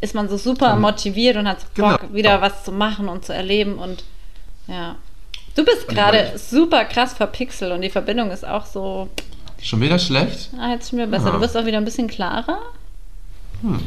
[0.00, 2.14] ist man so super Dann- motiviert und hat so Bock, Genau.
[2.14, 3.74] wieder was zu machen und zu erleben.
[3.78, 4.04] Und
[4.66, 4.96] ja.
[5.54, 9.08] Du bist gerade super krass verpixelt und die Verbindung ist auch so.
[9.64, 10.50] Schon wieder schlecht?
[10.60, 11.26] Ah, jetzt schon wieder besser.
[11.28, 11.32] Ja.
[11.32, 12.58] Du wirst auch wieder ein bisschen klarer.
[13.62, 13.80] Hm.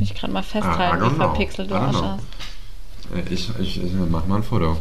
[0.00, 2.24] Ich gerade mal Ah, festhalten, wie verpixelt du ausschaust.
[3.14, 4.78] Äh, Ich, ich, ich mach mal ein Foto.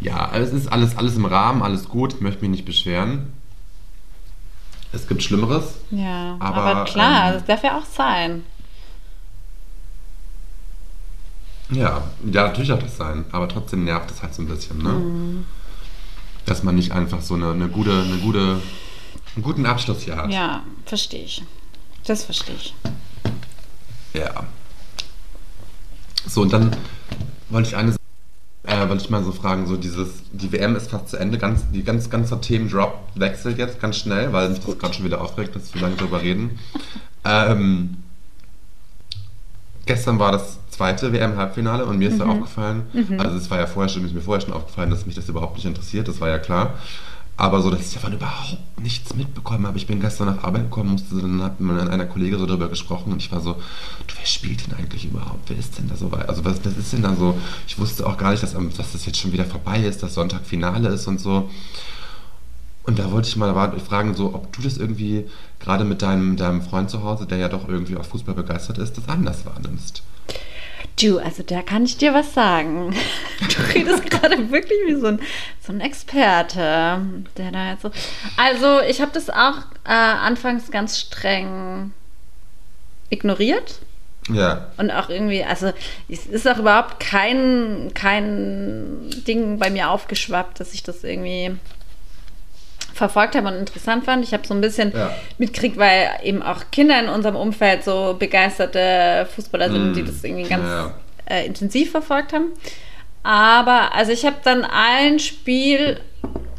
[0.00, 2.14] Ja, es ist alles, alles im Rahmen, alles gut.
[2.14, 3.32] Ich möchte mich nicht beschweren.
[4.92, 5.74] Es gibt Schlimmeres.
[5.92, 8.42] Ja, Aber, aber, klar, ähm, das darf ja auch sein.
[11.70, 12.02] Ja,
[12.32, 13.24] ja, natürlich darf das sein.
[13.32, 14.90] Aber trotzdem nervt es halt so ein bisschen, ne?
[14.90, 15.44] Mhm.
[16.44, 18.60] Dass man nicht einfach so eine, eine gute, eine gute,
[19.36, 20.30] einen guten Abschluss hier hat.
[20.30, 21.42] Ja, verstehe ich.
[22.04, 22.74] Das verstehe ich.
[24.14, 24.44] Ja.
[26.26, 26.74] So, und dann
[27.50, 27.94] wollte ich eine
[28.66, 31.70] äh, wollte ich mal so fragen, so dieses, die WM ist fast zu Ende, ganz,
[31.72, 35.54] die ganz, ganze Themendrop wechselt jetzt ganz schnell, weil mich das gerade schon wieder aufregt,
[35.54, 36.58] dass wir lange drüber reden.
[37.24, 37.98] Ähm,
[39.86, 42.86] gestern war das zweite WM-Halbfinale und mir ist da aufgefallen,
[43.18, 45.56] also es war ja vorher schon, ist mir vorher schon aufgefallen, dass mich das überhaupt
[45.56, 46.74] nicht interessiert, das war ja klar.
[47.38, 49.76] Aber so, dass ich davon überhaupt nichts mitbekommen habe.
[49.76, 52.68] Ich bin gestern nach Arbeit gekommen, musste, dann hat man an einer Kollege so darüber
[52.68, 53.54] gesprochen und ich war so,
[54.06, 55.50] du, wer spielt denn eigentlich überhaupt?
[55.50, 56.28] Wer ist denn da so weit?
[56.30, 57.36] Also was, was ist denn da so?
[57.66, 60.46] Ich wusste auch gar nicht, dass, dass das jetzt schon wieder vorbei ist, dass Sonntag
[60.46, 61.50] Finale ist und so.
[62.84, 65.26] Und da wollte ich mal fragen, so, ob du das irgendwie
[65.58, 68.96] gerade mit deinem, deinem Freund zu Hause, der ja doch irgendwie auch Fußball begeistert ist,
[68.96, 70.02] das anders wahrnimmst.
[71.00, 72.94] Du, also da kann ich dir was sagen.
[73.38, 75.20] Du redest gerade wirklich wie so ein,
[75.60, 77.00] so ein Experte,
[77.36, 77.90] der da jetzt so.
[78.38, 81.92] Also, ich habe das auch äh, anfangs ganz streng
[83.10, 83.80] ignoriert.
[84.28, 84.68] Ja.
[84.76, 85.72] Und auch irgendwie, also
[86.08, 91.56] es ist auch überhaupt kein, kein Ding bei mir aufgeschwappt, dass ich das irgendwie
[92.96, 94.24] verfolgt habe und interessant fand.
[94.24, 95.10] Ich habe so ein bisschen Ja.
[95.38, 99.94] mitgekriegt, weil eben auch Kinder in unserem Umfeld so begeisterte Fußballer sind, Mm.
[99.94, 100.94] die das irgendwie ganz Ja.
[101.28, 102.52] äh, intensiv verfolgt haben.
[103.22, 105.98] Aber also ich habe dann ein Spiel,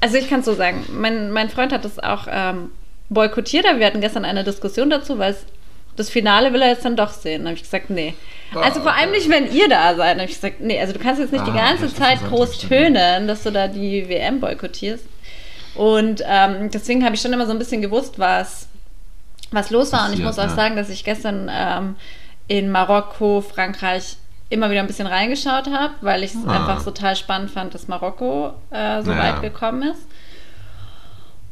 [0.01, 2.71] also ich kann es so sagen, mein, mein Freund hat das auch ähm,
[3.09, 5.35] boykottiert, aber wir hatten gestern eine Diskussion dazu, weil
[5.95, 7.43] das Finale will er jetzt dann doch sehen.
[7.43, 8.13] Da habe ich gesagt, nee.
[8.53, 9.17] Ah, Also vor allem okay.
[9.17, 10.17] nicht, wenn ihr da seid.
[10.17, 12.19] Da habe ich gesagt, nee, also du kannst jetzt nicht die Ah, ganze richtig, Zeit
[12.29, 15.05] groß tönen, dass du da die WM boykottierst.
[15.77, 18.67] Und ähm, deswegen habe ich schon immer so ein bisschen gewusst, was,
[19.51, 20.07] was los war.
[20.07, 21.95] Und ich muss auch sagen, dass ich gestern ähm,
[22.47, 24.17] in Marokko, Frankreich
[24.49, 26.55] immer wieder ein bisschen reingeschaut habe, weil ich es Ah.
[26.55, 29.17] einfach total spannend fand, dass Marokko äh, so Ja.
[29.19, 30.01] weit gekommen ist.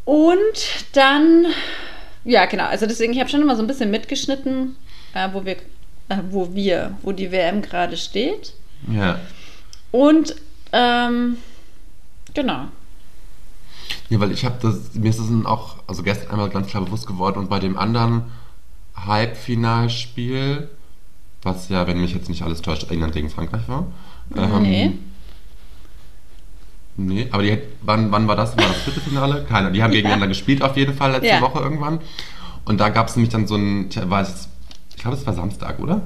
[0.06, 0.38] Und
[0.94, 1.46] dann,
[2.24, 4.76] ja genau, also deswegen, ich habe schon immer so ein bisschen mitgeschnitten,
[5.14, 5.54] äh, wo wir,
[6.10, 8.54] äh, wo wir, wo die WM gerade steht.
[8.88, 9.20] Ja.
[9.92, 10.36] Und
[10.72, 11.38] ähm,
[12.34, 12.66] genau.
[14.10, 16.84] Ja, weil ich habe das, mir ist das dann auch, also gestern einmal ganz klar
[16.86, 18.24] bewusst geworden und bei dem anderen
[18.96, 20.70] Halbfinalspiel,
[21.44, 23.88] was ja, wenn mich jetzt nicht alles täuscht, England gegen Frankreich war.
[24.62, 24.92] Nee.
[26.98, 28.56] Nee, aber die, wann, wann war das?
[28.58, 29.44] War das Viertelfinale?
[29.50, 29.70] Keiner.
[29.72, 29.98] Die haben Ja.
[29.98, 31.42] gegeneinander gespielt auf jeden Fall letzte Ja.
[31.42, 32.00] Woche irgendwann.
[32.64, 34.48] Und da gab es nämlich dann so ein, war es,
[34.92, 36.02] ich glaube, es war Samstag, oder?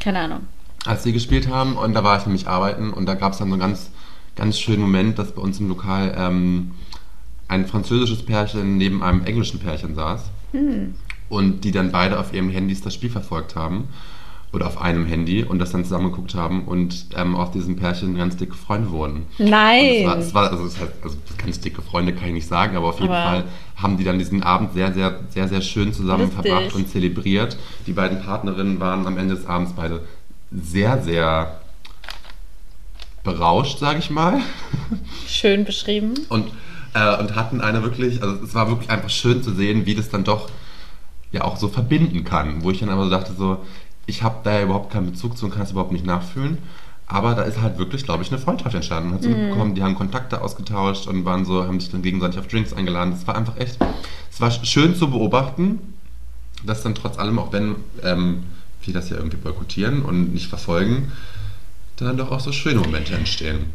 [0.00, 0.40] Keine Ahnung.
[0.84, 3.48] als sie gespielt haben und da war ich nämlich arbeiten und da gab es dann
[3.48, 3.90] so einen ganz,
[4.36, 6.72] ganz schönen Moment, dass bei uns im Lokal ähm,
[7.48, 10.22] ein französisches Pärchen neben einem englischen Pärchen saß
[11.28, 13.88] und die dann beide auf ihren Handys das Spiel verfolgt haben
[14.52, 18.16] oder auf einem Handy und das dann zusammen geguckt haben und ähm, aus diesem Pärchen
[18.16, 19.26] ganz dicke Freunde wurden.
[19.38, 19.84] Nein.
[19.84, 22.76] Es war, es war also, das heißt, also ganz dicke Freunde kann ich nicht sagen,
[22.76, 23.44] aber auf jeden Aber- Fall
[23.76, 26.50] haben die dann diesen Abend sehr, sehr, sehr, sehr schön zusammen Lustig.
[26.50, 27.56] verbracht und zelebriert.
[27.86, 30.02] Die beiden Partnerinnen waren am Ende des Abends beide
[30.50, 31.60] sehr, sehr
[33.24, 34.40] berauscht, sage ich mal.
[35.26, 36.14] Schön beschrieben.
[36.28, 36.46] Und,
[36.96, 40.08] äh, und hatten eine wirklich, also es war wirklich einfach schön zu sehen, wie das
[40.08, 40.48] dann doch
[41.30, 42.62] ja auch so verbinden kann.
[42.62, 43.64] Wo ich dann aber so dachte, so,
[44.06, 46.58] ich habe da ja überhaupt keinen Bezug zu und kann es überhaupt nicht nachfühlen.
[47.06, 49.10] Aber da ist halt wirklich, glaube ich, eine Freundschaft entstanden.
[49.10, 52.38] Man hat so mitbekommen, die haben Kontakte ausgetauscht und waren so, haben sich dann gegenseitig
[52.40, 53.12] auf Drinks eingeladen.
[53.12, 53.78] Das war einfach echt,
[54.30, 55.94] es war schön zu beobachten,
[56.64, 58.44] dass dann trotz allem, auch wenn ähm,
[58.82, 61.12] wir das ja irgendwie boykottieren und nicht verfolgen,
[61.96, 63.66] dann doch auch so schöne Momente entstehen.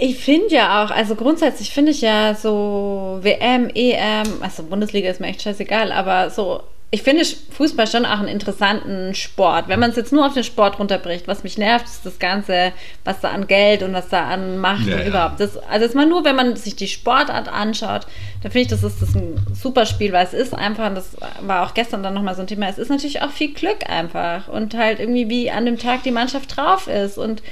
[0.00, 5.20] Ich finde ja auch, also grundsätzlich finde ich ja so WM, EM, also Bundesliga ist
[5.20, 6.62] mir echt scheißegal, aber so,
[6.94, 9.66] ich finde Fußball schon auch einen interessanten Sport.
[9.66, 12.72] Wenn man es jetzt nur auf den Sport runterbricht, was mich nervt, ist das Ganze,
[13.04, 15.08] was da an Geld und was da an Macht Ja, und ja.
[15.08, 15.40] überhaupt.
[15.40, 18.06] Das, also jetzt mal nur, wenn man sich die Sportart anschaut,
[18.42, 21.16] dann finde ich, das ist das ein super Spiel, weil es ist einfach, und das
[21.40, 24.46] war auch gestern dann nochmal so ein Thema, es ist natürlich auch viel Glück einfach
[24.46, 27.42] und halt irgendwie, wie an dem Tag die Mannschaft drauf ist und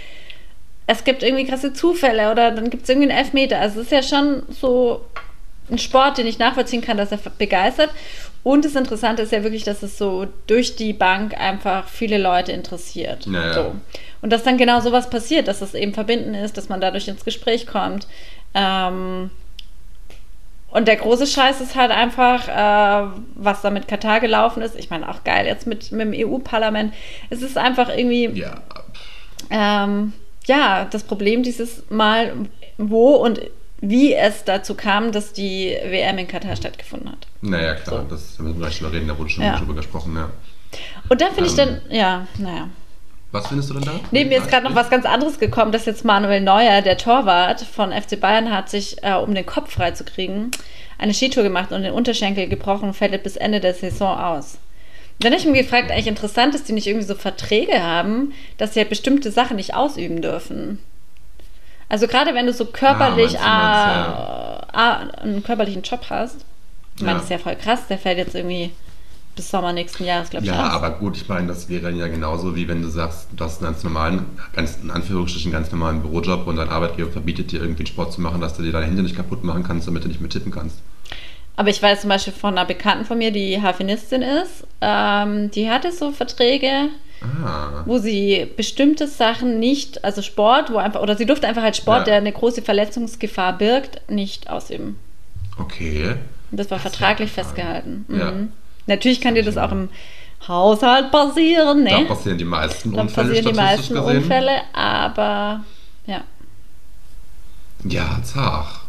[0.87, 3.59] es gibt irgendwie krasse Zufälle oder dann gibt es irgendwie einen Elfmeter.
[3.61, 5.05] Also es ist ja schon so
[5.71, 7.90] ein Sport, den ich nachvollziehen kann, dass er begeistert.
[8.42, 12.51] Und das Interessante ist ja wirklich, dass es so durch die Bank einfach viele Leute
[12.51, 13.27] interessiert.
[13.27, 13.55] Ja, ja.
[13.55, 13.75] So.
[14.21, 17.25] Und dass dann genau sowas passiert, dass es eben verbinden ist, dass man dadurch ins
[17.25, 18.09] Gespräch kommt.
[18.55, 19.31] Ähm,
[20.73, 24.75] und der große Scheiß ist halt einfach, äh, was da mit Katar gelaufen ist.
[24.77, 26.92] Ich meine, auch geil jetzt mit, mit dem EU-Parlament.
[27.31, 28.55] Es ist einfach irgendwie, Ja,
[29.51, 30.14] ähm,
[30.48, 32.33] ja, das Problem dieses Mal,
[32.78, 33.40] wo und
[33.81, 37.26] wie es dazu kam, dass die WM in Katar stattgefunden hat.
[37.40, 38.07] naja, klar, So.
[38.14, 39.57] das, da müssen wir gleich drüber reden, da wurde schon Ja.
[39.59, 40.31] drüber gesprochen, ja.
[41.09, 41.81] Und da finde ich Ähm.
[41.88, 42.68] dann, ja, naja.
[43.33, 43.92] Was findest du denn da?
[44.11, 47.62] Nee, mir ist gerade noch was ganz anderes gekommen, dass jetzt Manuel Neuer, der Torwart
[47.62, 50.50] von FC Bayern, hat sich, äh, um den Kopf freizukriegen,
[50.98, 54.59] eine Skitour gemacht und den Unterschenkel gebrochen und fällt bis Ende der Saison aus.
[55.23, 58.75] Dann habe ich mir gefragt, eigentlich interessant, dass die nicht irgendwie so Verträge haben, dass
[58.75, 60.79] sie halt bestimmte Sachen nicht ausüben dürfen.
[61.89, 66.45] Also gerade wenn du so körperlich Ah, du, äh, äh, einen körperlichen Job hast,
[66.97, 67.15] ich meine, Ja.
[67.17, 68.71] das ist ja voll krass, der fällt jetzt irgendwie
[69.37, 70.73] bis Sommer nächsten Jahres, glaube ich, Ja, aus.
[70.75, 73.73] aber gut, ich meine, das wäre ja genauso wie wenn du sagst, du hast einen
[73.73, 77.87] ganz normalen, ganz in Anführungsstrichen ganz normalen Bürojob und dein Arbeitgeber verbietet dir irgendwie einen
[77.87, 80.21] Sport zu machen, dass du dir deine Hände nicht kaputt machen kannst, damit du nicht
[80.21, 80.77] mehr tippen kannst.
[81.62, 85.70] Aber ich weiß zum Beispiel von einer Bekannten von mir, die Harfenistin ist, ähm, die
[85.70, 86.88] hatte so Verträge,
[87.22, 87.85] Ah.
[87.87, 91.98] wo sie bestimmte Sachen nicht, also Sport, wo einfach, oder sie durfte einfach halt Sport,
[92.01, 92.05] Ja.
[92.07, 94.98] der eine große Verletzungsgefahr birgt, nicht ausüben.
[95.57, 96.16] Okay.
[96.51, 98.07] Und das war Das vertraglich ja festgehalten.
[98.09, 98.33] Ja.
[98.33, 98.53] Mhm.
[98.88, 99.88] Natürlich kann dir das auch im
[100.48, 102.07] Haushalt passieren, Da ne?
[102.07, 104.16] passieren die meisten Dann Unfälle passieren die meisten gesehen.
[104.16, 105.61] Unfälle, aber
[106.07, 106.22] ja.
[107.85, 108.81] Ja, zach.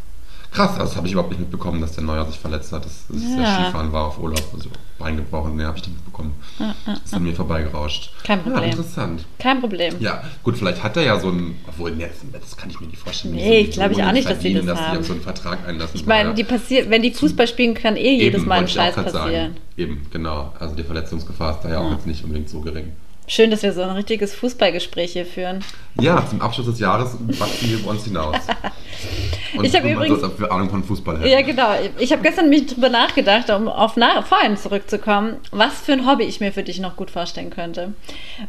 [0.54, 2.86] Krass, das habe ich überhaupt nicht mitbekommen, dass der Neuer sich verletzt hat.
[2.86, 3.38] Das, das Ja.
[3.38, 5.56] der Skifahren war auf Urlaub, also Bein gebrochen.
[5.58, 6.34] Nee, habe ich nicht mitbekommen.
[6.60, 8.12] Ja, ja, ist an mir vorbeigerauscht.
[8.24, 8.70] Kein Ja, Problem.
[8.70, 9.26] interessant.
[9.40, 9.96] Kein Problem.
[10.00, 11.58] Ja, gut, vielleicht hat er ja so ein.
[11.68, 13.34] Obwohl, nee, das, das kann ich mir nicht vorstellen.
[13.34, 14.94] Nee, ich glaube ich auch nicht, dass die das dass haben.
[14.94, 15.96] die auf so einen Vertrag einlassen.
[16.00, 19.12] Ich meine, die passiert, wenn die Fußball spielen, kann eh jedes Mal ein Scheiß passieren.
[19.32, 19.56] Sagen.
[19.76, 20.54] Eben, genau.
[20.60, 22.94] Also die Verletzungsgefahr ist da ja auch jetzt nicht unbedingt so gering.
[23.26, 25.64] Schön, dass wir so ein richtiges Fußballgespräch hier führen.
[26.00, 28.36] Ja, zum Abschluss des Jahres wachsen wir über uns hinaus.
[29.56, 31.30] Und Ich hab tun mal übrigens- so, wir Ahnung von Fußball hätten.
[31.30, 31.70] Ja, genau.
[32.00, 36.24] Ich habe gestern mich drüber nachgedacht, um auf nach vorhin zurückzukommen, was für ein Hobby
[36.24, 37.94] ich mir für dich noch gut vorstellen könnte.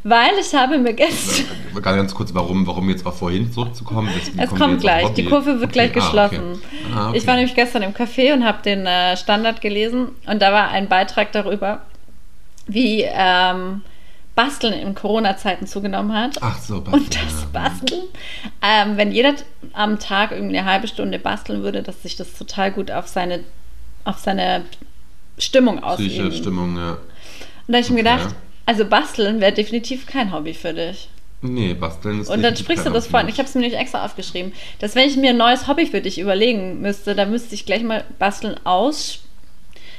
[0.02, 1.46] Weil ich habe mir gestern.
[1.82, 4.08] Ganz, kurz, warum, warum jetzt auch vorhin zurückzukommen?
[4.36, 5.08] Es kommt gleich.
[5.14, 6.52] Die Kurve wird Okay, gleich ah, geschlossen.
[6.52, 6.92] okay.
[6.94, 7.18] Ah, okay.
[7.18, 10.68] Ich war nämlich gestern im Café und habe den äh, Standard gelesen und da war
[10.68, 11.82] ein Beitrag darüber,
[12.66, 13.82] wie ähm,
[14.34, 16.38] Basteln in Corona-Zeiten zugenommen hat.
[16.40, 17.48] Ach so, Und Basteln, das ja.
[17.52, 18.02] Basteln,
[18.62, 19.34] ähm, wenn jeder
[19.72, 23.40] am Tag irgendwie eine halbe Stunde basteln würde, dass sich das total gut auf seine,
[24.04, 24.64] auf seine
[25.38, 25.86] Stimmung Psyche,
[26.24, 26.32] ausüben.
[26.32, 26.90] Stimmung, ja.
[26.92, 26.98] Und
[27.68, 28.16] da habe ich mir Okay.
[28.16, 28.34] gedacht,
[28.66, 31.08] also basteln wäre definitiv kein Hobby für dich.
[31.42, 33.28] Nee, basteln ist Und dann sprichst du das vorhin.
[33.28, 36.00] Ich habe es mir nämlich extra aufgeschrieben, dass wenn ich mir ein neues Hobby für
[36.00, 39.20] dich überlegen müsste, dann müsste ich gleich mal basteln aus.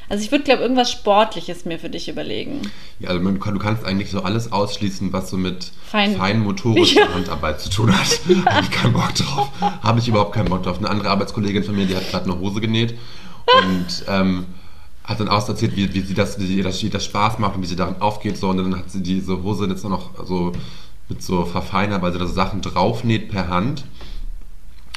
[0.09, 2.61] Also ich würde, glaube irgendwas Sportliches mir für dich überlegen.
[2.99, 7.13] Ja, also man, du kannst eigentlich so alles ausschließen, was so mit Fein- feinmotorischer Ja.
[7.13, 8.19] Handarbeit zu tun hat.
[8.45, 9.49] Habe ich keinen Bock drauf.
[9.81, 10.77] Habe ich überhaupt keinen Bock drauf.
[10.77, 12.95] Eine andere Arbeitskollegin von mir, die hat gerade eine Hose genäht
[13.63, 14.45] und ähm,
[15.03, 17.61] hat dann auch erzählt, wie, wie sie das, wie das, wie das Spaß macht und
[17.63, 18.37] wie sie darin aufgeht.
[18.37, 18.49] So.
[18.49, 20.51] Und dann hat sie diese Hose jetzt noch so
[21.09, 23.85] mit so verfeinert, weil sie da so Sachen draufnäht per Hand.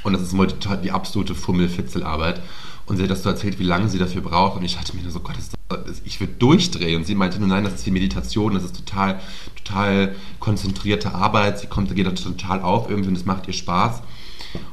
[0.04, 2.40] Und das ist total die absolute Fummelfitzelarbeit.
[2.88, 4.57] Und sie hat das so erzählt, wie lange sie dafür braucht.
[4.57, 6.96] Und ich dachte mir nur so, Gott, das, ich würde durchdrehen.
[6.96, 9.20] Und sie meinte nur, nein, das ist die Meditation, das ist total,
[9.62, 11.61] total konzentrierte Arbeit.
[11.61, 14.03] Sie kommt, geht da total auf irgendwie und es macht ihr Spaß.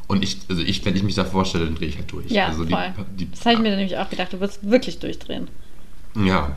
[0.07, 2.31] Und ich, also ich, wenn ich mich da vorstelle, dann drehe ich halt durch.
[2.31, 2.93] Ja, also voll.
[3.17, 5.49] Die, die, Das habe ich mir dann nämlich auch gedacht, du wirst wirklich durchdrehen.
[6.15, 6.55] ja,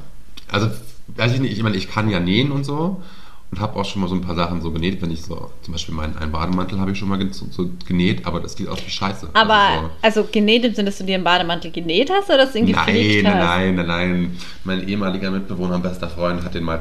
[0.50, 0.70] also
[1.08, 3.02] weiß ich nicht, ich meine, ich kann ja nähen und so
[3.50, 5.72] und habe auch schon mal so ein paar Sachen so genäht, wenn ich so, zum
[5.72, 8.68] Beispiel meinen einen Bademantel habe ich schon mal gen- so, so genäht, aber das sieht
[8.68, 9.30] aus wie Scheiße.
[9.32, 12.58] Aber also also genäht im Sinne, dass du dir einen Bademantel genäht hast oder so,
[12.58, 14.36] ihn nein, nein, nein, nein, nein.
[14.64, 16.80] Mein ehemaliger Mitbewohner und bester Freund hat den mal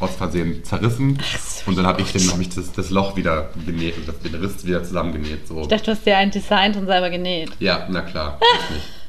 [0.00, 3.48] aus Versehen zerrissen so, und dann habe ich, den- hab ich das, das Loch wieder
[3.64, 5.46] genäht und das, den Riss wieder zusammengenäht.
[5.48, 5.62] So.
[5.62, 7.50] Ich dachte, du hast dir einen designt und selber genäht.
[7.60, 8.38] Ja, na klar.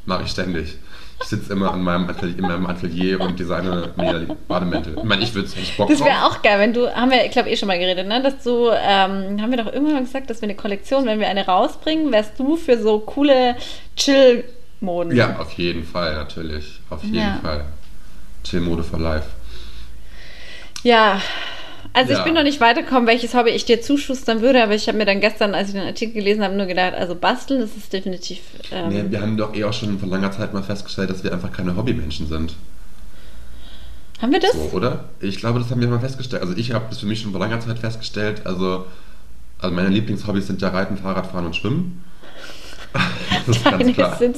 [0.05, 0.75] Mache ich ständig.
[1.21, 4.95] Ich sitze immer an meinem Atelier, in meinem Atelier und designe mir die Bademäntel.
[4.97, 7.31] Ich meine, ich würde es Bock Das wäre auch geil, wenn du, haben wir, ich
[7.31, 8.21] glaube, eh schon mal geredet, ne?
[8.21, 11.27] Dass du, ähm, haben wir doch irgendwann mal gesagt, dass wir eine Kollektion, wenn wir
[11.27, 13.55] eine rausbringen, wärst du für so coole
[13.95, 15.15] Chill-Moden.
[15.15, 16.81] Ja, auf jeden Fall, natürlich.
[16.89, 17.39] Auf jeden Ja.
[17.41, 17.65] Fall.
[18.43, 19.27] Chill-Mode for life.
[20.83, 21.19] Ja.
[21.95, 22.17] Also Ja.
[22.19, 25.05] ich bin noch nicht weitergekommen, welches Hobby ich dir zuschustern würde, aber ich habe mir
[25.05, 28.39] dann gestern, als ich den Artikel gelesen habe, nur gedacht, also basteln, das ist definitiv.
[28.71, 31.31] Ähm, Nee, wir haben doch eh auch schon vor langer Zeit mal festgestellt, dass wir
[31.31, 32.53] einfach keine Hobbymenschen sind.
[34.21, 34.51] haben wir das?
[34.53, 35.05] So, oder?
[35.21, 36.41] Ich glaube, das haben wir mal festgestellt.
[36.41, 38.45] Also ich habe das für mich schon vor langer Zeit festgestellt.
[38.45, 38.85] Also
[39.61, 42.03] Also meine Lieblingshobbys sind ja Reiten, Fahrradfahren und Schwimmen.
[43.47, 44.17] Das ist ganz Deine klar.
[44.17, 44.37] sind,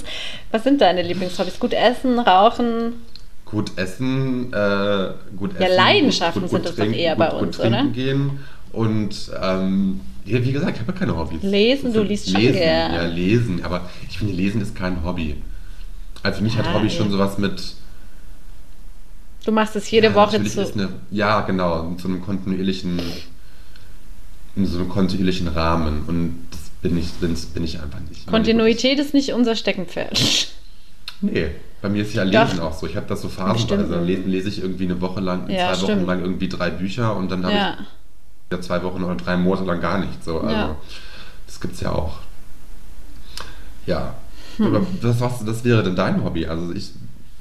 [0.52, 1.60] was sind deine Lieblingshobbys?
[1.60, 2.94] Gut essen, rauchen?
[3.50, 5.62] Gut essen, äh, gut essen.
[5.62, 7.90] Ja, Leidenschaften gut, sind gut das doch trinken, eher gut, bei gut uns, trinken oder?
[7.92, 8.40] gehen
[8.74, 11.42] und ähm, ja, wie gesagt, ich habe ja keine Hobbys.
[11.42, 12.94] Lesen, du sind- liest schon lesen, gern.
[12.94, 15.36] Ja, lesen, aber ich finde, Lesen ist kein Hobby.
[16.24, 16.90] Also für mich Ah, hat Hobby ja.
[16.90, 17.62] schon sowas mit
[19.46, 20.74] Du machst es jede ja, Woche zu.
[20.74, 23.00] Eine, ja, genau, in so einem kontinuierlichen,
[24.58, 26.04] in so einem kontinuierlichen Rahmen.
[26.06, 28.28] Und das bin ich, das bin ich einfach nicht.
[28.28, 30.20] Kontinuität ist nicht unser Steckenpferd.
[31.22, 32.48] Nee, bei mir ist ja Doch.
[32.48, 32.88] Lesen auch so.
[32.88, 33.88] Ich habe das so phasenweise.
[33.90, 36.08] Dann lesen, lese ich irgendwie eine Woche lang, Ja, zwei Wochen stimmt.
[36.08, 37.78] lang irgendwie drei Bücher und dann habe Ja.
[37.80, 40.26] ich ja zwei Wochen oder drei Monate lang gar nichts.
[40.26, 40.40] So.
[40.40, 40.76] Also, Ja.
[41.46, 42.18] Das gibt's ja auch.
[43.86, 44.16] Ja.
[44.58, 44.66] Hm.
[44.76, 46.46] Aber das, was, das wäre denn dein Hobby?
[46.48, 46.92] Also ich,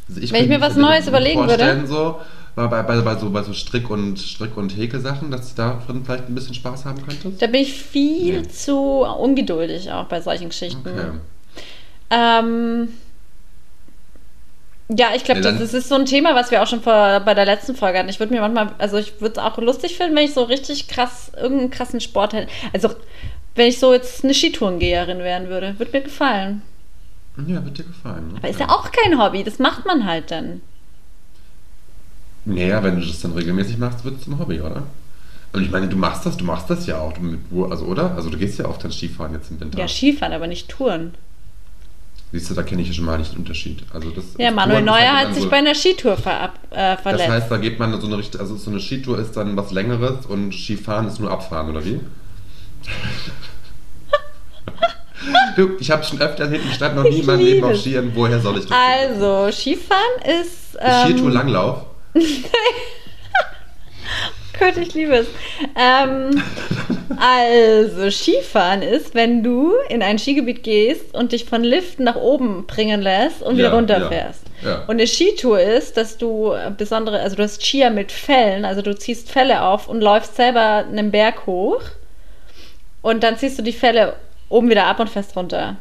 [0.08, 1.54] also Wenn ich mir was Neues überlegen würde?
[1.54, 2.20] vorstellen, So,
[2.54, 6.28] bei, bei, bei, so, bei so Strick- und Strick- und Häkelsachen, dass du da vielleicht
[6.28, 7.40] ein bisschen Spaß haben könntest?
[7.42, 8.48] Da bin ich viel Ja.
[8.48, 10.80] zu ungeduldig auch bei solchen Geschichten.
[10.88, 11.10] Okay.
[12.10, 12.88] Ähm,
[14.88, 17.20] ja, ich glaube, Ja, das, das ist so ein Thema, was wir auch schon vor,
[17.20, 18.08] bei der letzten Folge hatten.
[18.08, 20.88] Ich würde mir manchmal, also ich würde es auch lustig finden, wenn ich so richtig
[20.88, 22.52] krass, irgendeinen krassen Sport hätte.
[22.72, 22.90] Also,
[23.54, 26.62] wenn ich so jetzt eine Skitourengeherin werden würde, würde mir gefallen.
[27.46, 28.32] Ja, wird dir gefallen.
[28.36, 30.62] Aber ist ja auch kein Hobby, das macht man halt dann.
[32.44, 34.84] Naja, wenn du das dann regelmäßig machst, wird es zum Hobby, oder?
[35.52, 38.14] Und ich meine, du machst das, du machst das ja auch, du mit, also oder?
[38.14, 39.78] Also du gehst ja auch dann Skifahren jetzt im Winter.
[39.78, 41.14] Ja, Skifahren, aber nicht Touren.
[42.38, 43.82] Siehst du, da kenne ich ja schon mal nicht den Unterschied.
[43.94, 46.94] Also das, Ja, das Manuel Neuer hat dann sich so, bei einer Skitour verab, äh,
[46.96, 47.28] Das verletzt.
[47.30, 50.26] heißt, da geht man so eine Richt- also so eine Skitour ist dann was längeres
[50.26, 51.98] und Skifahren ist nur Abfahren, oder wie?
[55.56, 57.76] du, ich habe schon öfter hinten stand noch nie in meinem Ich Leben auf.
[57.80, 58.76] Skiern, woher soll ich das?
[58.76, 60.74] also, Skifahren ist.
[60.74, 61.86] Ist Ähm, Skitour Langlauf?
[64.58, 65.26] Gott, ich liebe es.
[65.74, 66.42] Ähm,
[67.18, 72.66] also, Skifahren ist, wenn du in ein Skigebiet gehst und dich von Liften nach oben
[72.66, 74.42] bringen lässt und wieder Ja, runterfährst.
[74.62, 74.76] ja, ja.
[74.82, 78.94] Und eine Skitour ist, dass du besondere, also du hast Skier mit Fellen, also du
[78.96, 81.80] ziehst Felle auf und läufst selber einen Berg hoch
[83.02, 84.14] und dann ziehst du die Felle
[84.48, 85.76] oben wieder ab und fährst runter.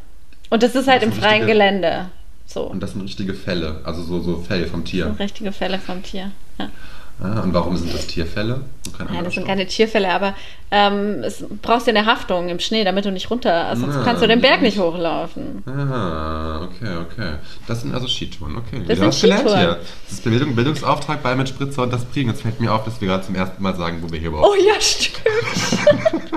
[0.49, 2.09] Und das ist halt Das im freien richtige- Gelände.
[2.47, 2.61] So.
[2.63, 5.15] Und das sind richtige Fälle, also so, so Fell vom Tier.
[5.17, 6.31] Richtige Fälle vom Tier.
[6.59, 6.69] Ja.
[7.17, 8.61] Und warum sind das Tierfälle?
[9.09, 10.35] Nein, das sind keine Tierfälle, aber
[10.69, 14.01] ähm, es brauchst ja eine Haftung im Schnee, damit du nicht runter, also sonst Ah,
[14.03, 15.63] kannst du den Berg nicht hochlaufen.
[15.65, 17.33] Ah, okay, okay.
[17.67, 18.81] Das sind also Skitouren, okay.
[18.85, 19.57] Das Wieder sind Skitouren.
[19.59, 19.79] hier.
[20.05, 22.29] Das ist Bildung, Bildungsauftrag bei mit Spritzer und das Priegen.
[22.29, 24.49] Jetzt fällt mir auf, dass wir gerade zum ersten Mal sagen, wo wir hier überhaupt
[24.49, 25.21] Oh ja, stimmt.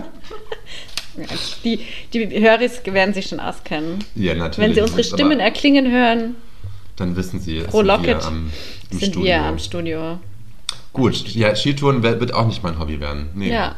[1.64, 1.80] die,
[2.12, 4.04] die Höris werden sich schon auskennen.
[4.14, 4.58] Ja, natürlich.
[4.68, 6.36] Wenn sie unsere Stimmen erklingen hören,
[6.96, 8.50] Dann wissen sie, es Frohlocket sind wir am,
[8.90, 9.24] sind Studio.
[9.24, 10.18] wir am Studio.
[10.98, 13.30] Gut, ja, Skitouren wird auch nicht mein Hobby werden.
[13.34, 13.52] Nee.
[13.52, 13.76] Ja.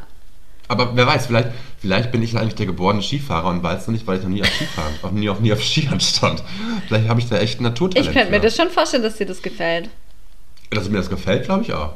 [0.69, 4.07] Aber wer weiß, vielleicht, vielleicht bin ich eigentlich der geborene Skifahrer und weiß noch nicht,
[4.07, 6.43] weil ich noch nie auf Skifahren, auch nie, auch nie auf Skiern stand.
[6.87, 8.09] Vielleicht habe ich da echt ein Naturtalent.
[8.09, 9.91] Ich könnte mir das schon vorstellen, dass dir das gefällt.
[10.71, 11.95] Dass mir das gefällt, glaube ich auch.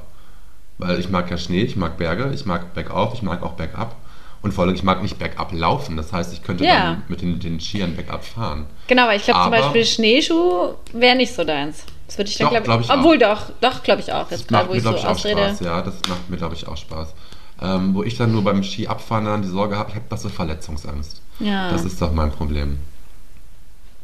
[0.78, 3.94] Weil ich mag ja Schnee, ich mag Berge, ich mag bergauf, ich mag auch bergab.
[4.42, 5.96] Und vor allem, ich mag nicht bergab laufen.
[5.96, 6.74] Das heißt, ich könnte Ja.
[6.74, 8.66] dann mit den, den Skiern bergab fahren.
[8.88, 11.84] Genau, aber ich glaube zum Beispiel Schneeschuh wäre nicht so deins.
[12.06, 12.98] Das würde ich dann, Doch, glaube glaub ich, ich auch.
[12.98, 14.30] Obwohl, doch, doch, glaube ich auch.
[14.30, 15.40] Jetzt Das macht wo mir, so glaube ich, auch ausrede.
[15.42, 15.60] Spaß.
[15.60, 17.14] Ja, das macht mir, glaube ich, auch Spaß.
[17.62, 20.22] Ähm, wo ich dann nur beim Ski abfahren dann die Sorge habe, ich habe das
[20.22, 21.22] so Verletzungsangst.
[21.40, 21.70] Ja.
[21.70, 22.78] Das ist doch mein Problem.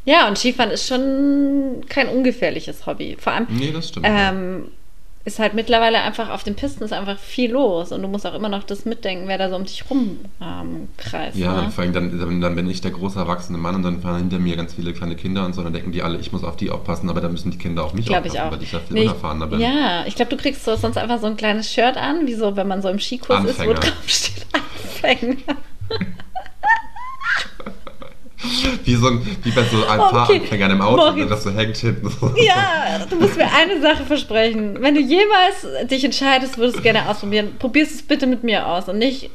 [0.05, 3.17] Ja, und Skifahren ist schon kein ungefährliches Hobby.
[3.19, 4.07] Vor allem Nee, das stimmt.
[4.09, 4.71] ähm,
[5.23, 8.33] ist halt mittlerweile einfach auf den Pisten ist einfach viel los und du musst auch
[8.33, 11.37] immer noch das mitdenken, wer da so um dich rum ähm, kreist.
[11.37, 11.69] ja, ne?
[11.69, 14.55] vor allem dann, dann, bin ich der große erwachsene Mann und dann fahren hinter mir
[14.55, 17.07] ganz viele kleine Kinder und so, dann denken die alle, ich muss auf die aufpassen,
[17.09, 18.57] aber dann müssen die Kinder auf mich Glaube ich aufpassen, auch.
[18.57, 19.59] weil ich ja viel Nee, unerfahrener bin.
[19.59, 22.55] Ja, ich glaube, du kriegst so, sonst einfach so ein kleines Shirt an, wie so,
[22.55, 23.79] wenn man so im Skikurs ist, wo Anfänger.
[23.79, 25.35] drauf steht Anfänger.
[28.85, 31.29] Wie, so ein, wie bei so einem Okay, Fahranfängern im Auto, Moritz.
[31.29, 32.09] das so hängt hinten.
[32.43, 34.77] Ja, du musst mir eine Sache versprechen.
[34.81, 38.87] Wenn du jemals dich entscheidest, würdest du gerne ausprobieren, probierst es bitte mit mir aus
[38.89, 39.29] und nicht.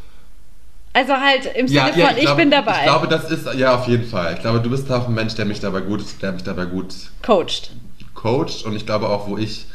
[0.93, 2.77] Also halt im Sinne von, ich, glaube- bin dabei.
[2.79, 4.33] Ich glaube, das ist, ja, auf jeden Fall.
[4.35, 6.95] Ich glaube, du bist auch ein Mensch, der mich dabei gut, der mich dabei gut
[7.23, 7.71] Coached.
[8.15, 9.67] coacht und ich glaube auch, wo ich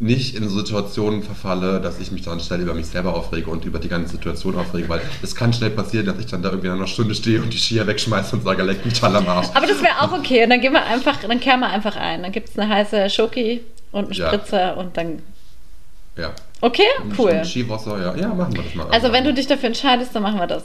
[0.00, 3.78] nicht in Situationen verfalle, dass ich mich dann schnell über mich selber aufrege und über
[3.78, 6.74] die ganze Situation aufrege, weil es kann schnell passieren, dass ich dann da irgendwie nach
[6.74, 9.48] einer Stunde stehe und die Skier wegschmeiße und sage, leck mich alle am Arsch.
[9.54, 10.42] Aber das wäre auch okay.
[10.44, 12.22] Und dann gehen wir einfach, dann kehren wir einfach ein.
[12.22, 13.60] Dann gibt es eine heiße Schoki
[13.92, 14.28] und einen Ja.
[14.28, 15.22] Spritzer und dann.
[16.16, 16.32] Ja.
[16.60, 16.82] Okay,
[17.18, 17.44] cool.
[17.44, 18.16] Skiwasser, ja.
[18.16, 18.86] Ja, machen wir das mal.
[18.90, 20.64] Also wenn du dich dafür entscheidest, dann machen wir das.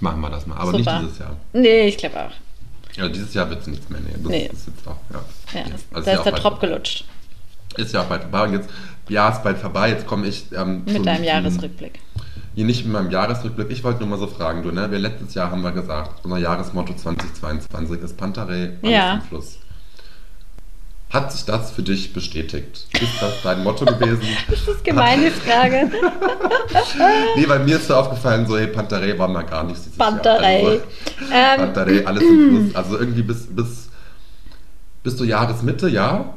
[0.00, 0.98] Machen wir das mal, aber Super.
[1.00, 1.36] nicht dieses Jahr.
[1.52, 2.96] Nee, ich glaube auch.
[2.96, 4.00] Ja, dieses Jahr wird es nichts mehr.
[4.00, 4.50] Nee, das Nee.
[4.52, 5.22] ist jetzt auch, ja.
[5.60, 6.66] Ja, Also da ja ist der bald Trop vorbei.
[6.68, 7.04] gelutscht
[7.76, 8.68] Ist ja auch bald vorbei und jetzt,
[9.08, 11.98] ja, ist bald vorbei, jetzt komme ich ähm, mit deinem Jahresrückblick.
[12.54, 13.70] hier nicht in meinem Jahresrückblick.
[13.70, 14.90] Ich wollte nur mal so fragen, du, ne?
[14.90, 19.14] Wir letztes Jahr haben wir gesagt, unser Jahresmotto 2022 ist Pantarei, alles Ja.
[19.14, 19.58] im Fluss.
[21.10, 22.86] Hat sich das für dich bestätigt?
[23.00, 24.22] Ist das dein Motto gewesen?
[24.50, 25.90] Das ist gemein, die Frage.
[27.36, 30.60] Nee, weil mir ist so aufgefallen, so, hey, Pantarei war mal gar nichts dieses Pantarei.
[30.62, 30.70] Jahr.
[30.70, 30.82] Also,
[31.32, 32.74] Ähm, Pantarei, alles im Fluss.
[32.84, 33.88] Also irgendwie bis, bis,
[35.04, 36.34] bis zur Jahresmitte, ja.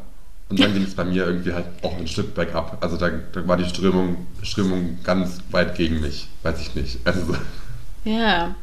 [0.50, 2.78] Und dann ging es bei mir irgendwie halt auch ein Stück bergab.
[2.82, 6.28] Also da, da war die Strömung, Strömung ganz weit gegen mich.
[6.44, 7.00] Weiß ich nicht.
[7.06, 7.36] Also,
[8.06, 8.56] Ja.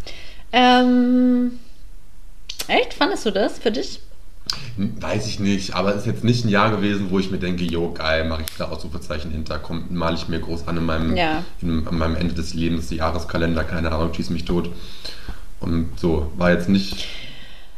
[0.52, 1.52] Ähm,
[2.68, 2.94] echt?
[2.94, 4.00] Fandest du das für dich?
[4.76, 5.74] weiß ich nicht.
[5.74, 8.42] Aber es ist jetzt nicht ein Jahr gewesen, wo ich mir denke, jo, geil, mache
[8.42, 11.44] ich da Ausrufezeichen hinter, komm, male ich mir groß an in meinem, Ja.
[11.60, 14.70] in, an meinem Ende des Lebens, die Jahreskalender, keine Ahnung, schieß mich tot.
[15.60, 17.06] Und so, war jetzt nicht.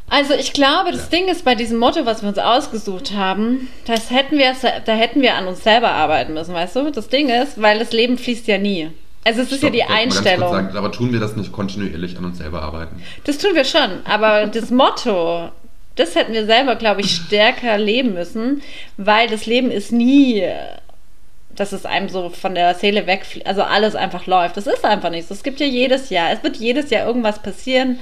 [0.09, 1.19] Also ich glaube, das Ja.
[1.19, 5.21] Ding ist bei diesem Motto, was wir uns ausgesucht haben, das hätten wir, da hätten
[5.21, 6.91] wir an uns selber arbeiten müssen, weißt du?
[6.93, 8.91] Das Ding ist, weil das Leben fließt ja nie.
[9.25, 10.51] Also es ist ja Stopp, die ganz kurz Einstellung.
[10.53, 13.03] Sagen, aber tun wir das nicht kontinuierlich an uns selber arbeiten?
[13.25, 15.49] Das tun wir schon, aber das Motto,
[15.97, 18.63] das hätten wir selber, glaube ich, stärker leben müssen,
[18.97, 20.45] weil das Leben ist nie,
[21.57, 24.57] dass es einem so von der Seele wegfliegt, also alles einfach läuft.
[24.57, 25.35] Das ist einfach nicht so.
[25.35, 27.99] Es gibt ja jedes Jahr, es wird jedes Jahr irgendwas passieren,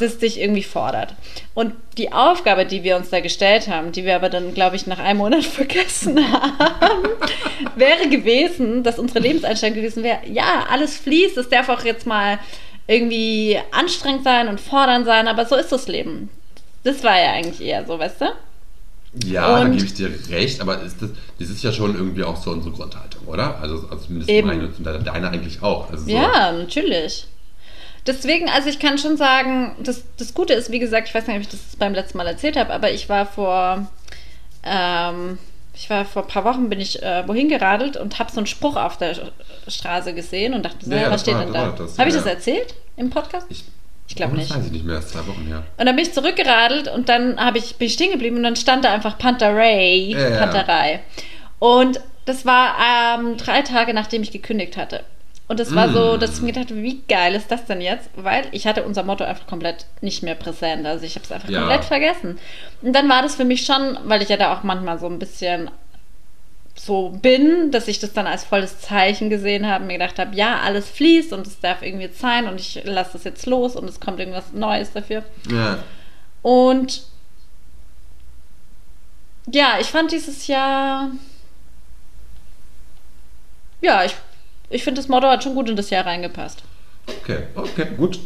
[0.00, 1.14] das dich irgendwie fordert.
[1.54, 4.86] Und die Aufgabe, die wir uns da gestellt haben, die wir aber dann, glaube ich,
[4.86, 7.04] nach einem Monat vergessen haben,
[7.76, 12.38] wäre gewesen, dass unsere Lebenseinstellung gewesen wäre, ja, alles fließt, es darf auch jetzt mal
[12.86, 16.30] irgendwie anstrengend sein und fordernd sein, aber so ist das Leben.
[16.84, 18.26] Das war ja eigentlich eher so, weißt du?
[19.26, 22.24] Ja, da Und- gebe ich dir recht, aber ist das, das ist ja schon irgendwie
[22.24, 23.60] auch so unsere Grundhaltung, oder?
[23.60, 24.48] Also, also zumindest Eben.
[24.48, 25.90] meine und de- deine eigentlich auch.
[25.90, 27.26] Also so, Ja, natürlich.
[28.06, 31.36] Deswegen, also ich kann schon sagen, das, das Gute ist, wie gesagt, ich weiß nicht,
[31.36, 33.86] ob ich das beim letzten Mal erzählt habe, aber ich war vor,
[34.64, 35.38] ähm,
[35.74, 38.46] ich war vor ein paar Wochen, bin ich äh, wohin geradelt und habe so einen
[38.46, 39.14] Spruch auf der
[39.68, 41.84] Straße gesehen und dachte, so, Ja, was das steht war- denn das da?
[41.84, 42.34] das, habe ich ja, das ja.
[42.34, 43.46] erzählt im Podcast?
[43.50, 43.64] Ich,
[44.08, 44.50] Ich glaube oh, nicht.
[44.50, 45.62] Das weiß ich nicht mehr, das ist zwei Wochen her.
[45.78, 48.56] Und dann bin ich zurückgeradelt und dann habe ich, bin ich stehen geblieben und dann
[48.56, 50.38] stand da einfach Panterei, ja.
[50.38, 51.00] Panterei.
[51.60, 52.76] Und das war
[53.18, 55.04] ähm, drei Tage, nachdem ich gekündigt hatte.
[55.52, 56.20] Und das war so, Mm.
[56.20, 58.08] dass ich mir gedacht habe, wie geil ist das denn jetzt?
[58.16, 60.86] Weil ich hatte unser Motto einfach komplett nicht mehr präsent.
[60.86, 61.58] Also ich habe es einfach Ja.
[61.60, 62.38] komplett vergessen.
[62.80, 65.18] Und dann war das für mich schon, weil ich ja da auch manchmal so ein
[65.18, 65.70] bisschen
[66.74, 70.60] so bin, dass ich das dann als volles Zeichen gesehen habe, mir gedacht habe, ja,
[70.60, 73.86] alles fließt und es darf irgendwie jetzt sein und ich lasse das jetzt los und
[73.90, 75.22] es kommt irgendwas Neues dafür.
[75.50, 75.80] Ja.
[76.40, 77.02] Und
[79.50, 81.10] ja, ich fand dieses Jahr.
[83.82, 84.14] Ja, ich,
[84.72, 86.62] ich finde, das Motto hat schon gut in das Jahr reingepasst.
[87.20, 88.18] Okay, okay, gut.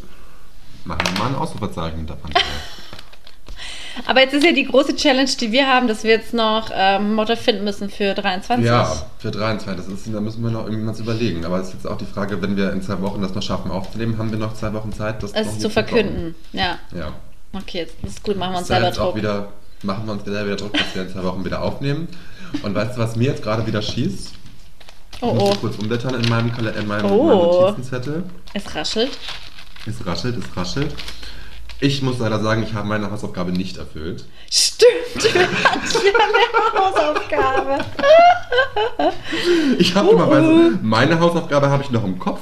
[0.85, 2.45] Machen wir mal ein Ausrufezeichen Pantarei.
[4.05, 7.15] Aber jetzt ist ja die große Challenge, die wir haben, dass wir jetzt noch ähm,
[7.15, 8.67] Motto finden müssen für 23.
[8.67, 9.85] Ja, für 23.
[9.85, 11.45] Das ist, da müssen wir noch irgendwas überlegen.
[11.47, 13.71] Aber es ist jetzt auch die Frage, wenn wir in zwei Wochen das noch schaffen
[13.71, 16.35] aufzunehmen, haben wir noch zwei Wochen Zeit, das Es zu verkünden.
[16.53, 16.79] Ja.
[16.95, 17.13] Ja.
[17.55, 19.17] okay, jetzt ist gut, machen wir uns selber Druck.
[19.17, 19.49] wieder,
[19.83, 22.09] machen wir uns wieder wieder Druck, dass wir in zwei Wochen wieder aufnehmen.
[22.63, 24.33] Und weißt du, was mir jetzt gerade wieder schießt?
[25.17, 27.25] Ich Oh, muss oh, kurz umblättern in meinem, Kale- in meinem, Oh.
[27.25, 28.25] meinem Notizenzettel.
[28.55, 29.17] es raschelt.
[29.87, 30.95] Es raschelt, es raschelt.
[31.81, 34.25] Ich muss leider sagen, ich habe meine Hausaufgabe nicht erfüllt.
[34.51, 35.57] Stimmt, wir hatten
[36.05, 37.85] ja eine Hausaufgabe.
[39.79, 42.41] Ich habe Uh, dummerweise, meine Hausaufgabe habe ich noch im Kopf,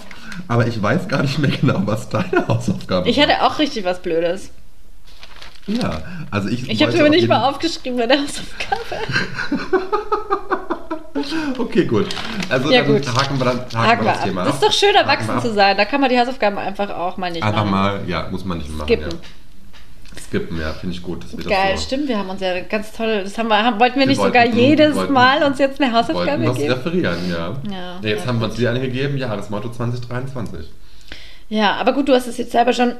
[0.48, 3.24] aber ich weiß gar nicht mehr genau, was deine Hausaufgabe Ich war.
[3.28, 4.50] hatte auch richtig was Blödes.
[5.66, 6.68] Ja, also ich.
[6.68, 8.80] Ich habe mir nicht mal aufgeschrieben bei der Hausaufgabe.
[11.58, 12.06] Okay, gut.
[12.48, 13.06] Also Ja, dann gut.
[13.08, 14.24] haken wir dann haken Haken wir wir das ab.
[14.24, 14.62] Thema Das ab.
[14.62, 15.76] ist doch schön, erwachsen wir zu sein.
[15.76, 17.70] Da kann man die Hausaufgaben einfach auch mal nicht Einfach machen.
[17.70, 18.86] mal, ja, muss man nicht machen.
[18.86, 19.10] Skippen.
[19.10, 20.20] Ja.
[20.28, 21.24] Skippen, ja, finde ich gut.
[21.24, 22.08] Dass wir Geil, das so stimmt.
[22.08, 23.22] Wir haben uns ja ganz toll.
[23.24, 25.80] Das haben wir, haben, wollten wir Wir nicht wollten- sogar jedes wollten- Mal uns jetzt
[25.80, 26.72] eine Hausaufgabe geben?
[26.72, 27.56] referieren, ja.
[27.70, 30.66] Ja, jetzt ja, haben wir uns wieder eine gegeben, ja, das Motto 2023.
[31.48, 32.92] Ja, aber gut, du hast es jetzt selber schon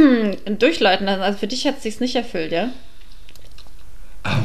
[0.58, 1.22] durchläuten lassen.
[1.22, 2.68] Also für dich hat es sich nicht erfüllt, ja?
[4.22, 4.42] Aber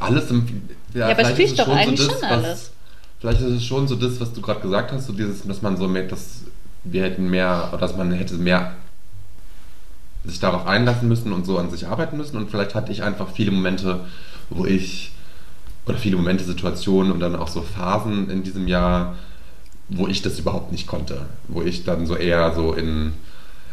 [0.00, 0.62] alles im.
[0.94, 2.69] Ja, aber es doch so eigentlich das, schon alles.
[3.20, 5.76] Vielleicht ist es schon so das, was du gerade gesagt hast, so dieses, dass man
[5.76, 6.42] so mit, dass
[6.84, 8.74] wir hätten mehr, oder dass man hätte mehr
[10.24, 12.36] sich darauf einlassen müssen und so an sich arbeiten müssen.
[12.36, 14.00] Und vielleicht hatte ich einfach viele Momente,
[14.48, 15.12] wo ich,
[15.86, 19.16] oder viele Momente, Situationen und dann auch so Phasen in diesem Jahr,
[19.88, 21.26] wo ich das überhaupt nicht konnte.
[21.48, 23.12] Wo ich dann so eher so in,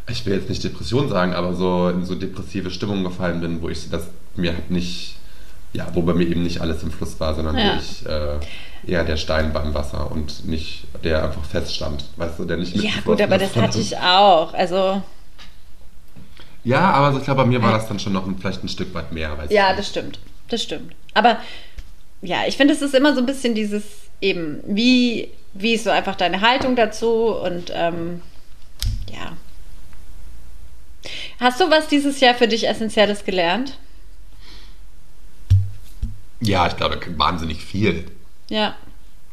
[0.10, 3.70] ich will jetzt nicht Depression sagen, aber so in so depressive Stimmung gefallen bin, wo
[3.70, 5.18] ich das mir halt nicht,
[5.74, 7.74] ja, wo bei mir eben nicht alles im Fluss war, sondern Ja.
[7.74, 8.40] wo ich äh,
[8.88, 12.92] eher der Stein beim Wasser und nicht der einfach feststand, weißt du, der nicht Ja,
[13.04, 14.54] gut, aber das hatte ich auch.
[14.54, 15.02] Also,
[16.64, 18.94] Ja, aber ich glaube, bei mir war das dann schon noch ein, vielleicht ein Stück
[18.94, 19.38] weit mehr.
[19.50, 20.20] Ja, das stimmt.
[20.50, 20.94] Das stimmt.
[21.14, 21.38] Aber
[22.22, 23.84] ja, ich finde, es ist immer so ein bisschen dieses
[24.22, 28.22] eben, wie, wie ist so einfach deine Haltung dazu und ähm,
[29.12, 29.38] ja.
[31.40, 33.78] Hast du was dieses Jahr für dich Essentielles gelernt?
[36.40, 38.06] Ja, ich glaube, wahnsinnig viel.
[38.50, 38.76] Ja.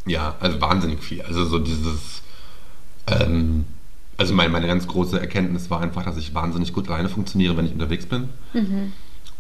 [0.07, 1.23] Ja, also wahnsinnig viel.
[1.23, 2.23] Also so dieses,
[3.07, 3.65] ähm,
[4.17, 7.67] also meine, meine ganz große Erkenntnis war einfach, dass ich wahnsinnig gut alleine funktioniere, wenn
[7.67, 8.29] ich unterwegs bin.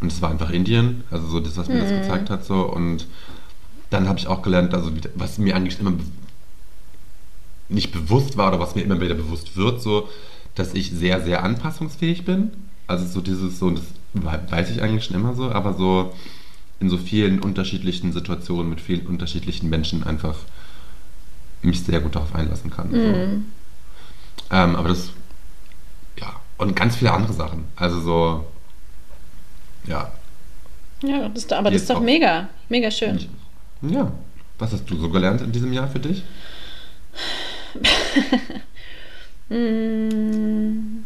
[0.00, 2.44] Und es war einfach Indien, also so das, was mir das gezeigt hat.
[2.44, 2.62] So.
[2.62, 3.06] Und
[3.90, 6.04] dann habe ich auch gelernt, also was mir eigentlich immer be-
[7.68, 10.08] nicht bewusst war oder was mir immer wieder bewusst wird, so,
[10.54, 12.50] dass ich sehr, sehr anpassungsfähig bin.
[12.86, 16.12] Also so dieses, so, das we- weiß ich eigentlich schon immer so, aber so
[16.80, 20.36] in so vielen unterschiedlichen Situationen mit vielen unterschiedlichen Menschen einfach
[21.62, 22.90] mich sehr gut darauf einlassen kann.
[22.90, 22.96] So.
[24.54, 25.10] Ähm, aber das,
[26.20, 27.64] ja, und ganz viele andere Sachen.
[27.76, 28.46] Also so,
[29.86, 30.12] ja.
[31.02, 32.02] Ja, das, aber das Jetzt ist doch auch.
[32.02, 33.26] mega, mega schön.
[33.82, 34.12] Ja.
[34.58, 36.22] Was hast du so gelernt in diesem Jahr für dich?
[39.50, 41.04] Mm,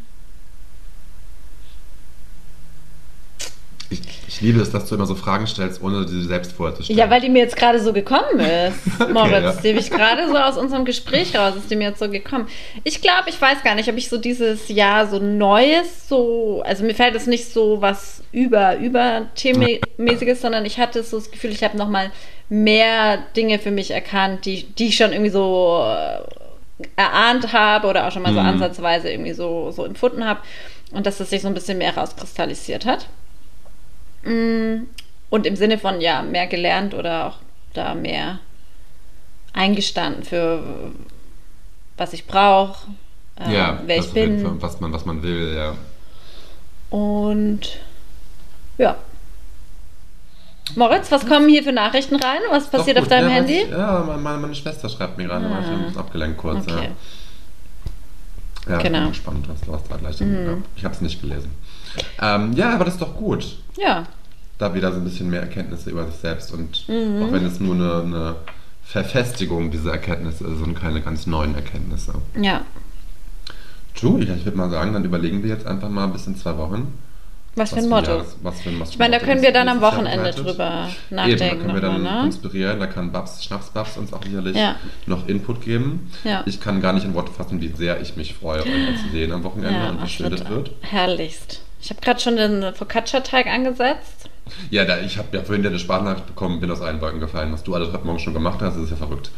[4.39, 6.99] Ich, liebe es, dass du immer so Fragen stellst, ohne sie selbst vorher zu stellen.
[6.99, 9.33] Ja, weil die mir jetzt gerade so gekommen ist, Okay, Moritz.
[9.43, 9.53] ja.
[9.63, 12.47] Die habe ich gerade so aus unserem Gespräch raus, ist die mir jetzt so gekommen.
[12.85, 16.85] Ich glaube, ich weiß gar nicht, ob ich so dieses Jahr so Neues, so, also
[16.85, 21.51] mir fällt es nicht so was über, über Themenmäßiges, sondern ich hatte so das Gefühl,
[21.51, 22.11] ich habe nochmal
[22.49, 28.07] mehr Dinge für mich erkannt, die, die ich schon irgendwie so äh, erahnt habe oder
[28.07, 28.47] auch schon mal so Mhm.
[28.47, 30.41] ansatzweise irgendwie so, so empfunden habe.
[30.93, 33.09] Und dass das sich so ein bisschen mehr rauskristallisiert hat.
[34.25, 34.87] Mm,
[35.31, 37.37] Und im Sinne von, ja, mehr gelernt oder auch
[37.75, 38.39] da mehr
[39.53, 40.63] eingestanden für
[41.97, 42.87] was ich brauche,
[43.41, 44.41] äh, ja, wer ich bin.
[44.41, 45.75] Fall, was man, was man will, ja.
[46.97, 47.79] Und
[48.79, 48.97] ja.
[50.77, 52.41] Moritz, was kommen hier für Nachrichten rein?
[52.51, 53.61] Was passiert auf deinem ja, Handy?
[53.63, 56.01] ich- Ja, meine, meine, Schwester schreibt mir gerade, war ich Ah.
[56.01, 56.67] abgelenkt kurz.
[56.71, 56.91] Okay.
[58.67, 59.01] Ja, ja Genau.
[59.01, 60.47] bin gespannt, was, was da gleich Mhm.
[60.47, 61.51] ja, Ich habe es nicht gelesen.
[62.21, 63.45] Ähm, ja, aber das ist doch gut.
[63.77, 64.05] Ja.
[64.59, 67.23] Da wieder so ein bisschen mehr Erkenntnisse über sich selbst und Mhm.
[67.23, 68.37] auch wenn es nur eine, eine
[68.85, 72.15] Verfestigung dieser Erkenntnisse ist und keine ganz neuen Erkenntnisse.
[72.41, 72.63] Ja.
[73.97, 76.97] Julia, ich würde mal sagen, dann überlegen wir jetzt einfach mal bis in zwei Wochen.
[77.57, 78.13] Was für ein Motto.
[78.13, 81.17] Jahres- was für ein, was Ich meine, da können wir dann am Wochenende drüber Eben,
[81.17, 82.27] da nachdenken können wir dann nochmal, ne?
[82.27, 84.77] inspirieren, da kann Babs, Schnapsbabs uns auch sicherlich Ja.
[85.07, 86.09] noch Input geben.
[86.23, 86.43] Ja.
[86.47, 89.11] Ich kann gar nicht in Worte fassen, wie sehr ich mich freue, euch mal zu
[89.11, 90.71] sehen am Wochenende Ja, und wie das schön das wird.
[90.83, 91.63] herrlichst.
[91.81, 94.29] Ich habe gerade schon den Focaccia-Teig angesetzt.
[94.71, 97.53] Ja, da, ich habe ja vorhin eine Sprachnachricht bekommen, bin aus allen Wolken gefallen.
[97.53, 99.31] Was du alles heute Morgen schon gemacht hast, ist ja verrückt.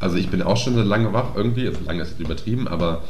[0.00, 3.02] Also ich bin auch schon so lange wach irgendwie, also lange ist jetzt übertrieben, aber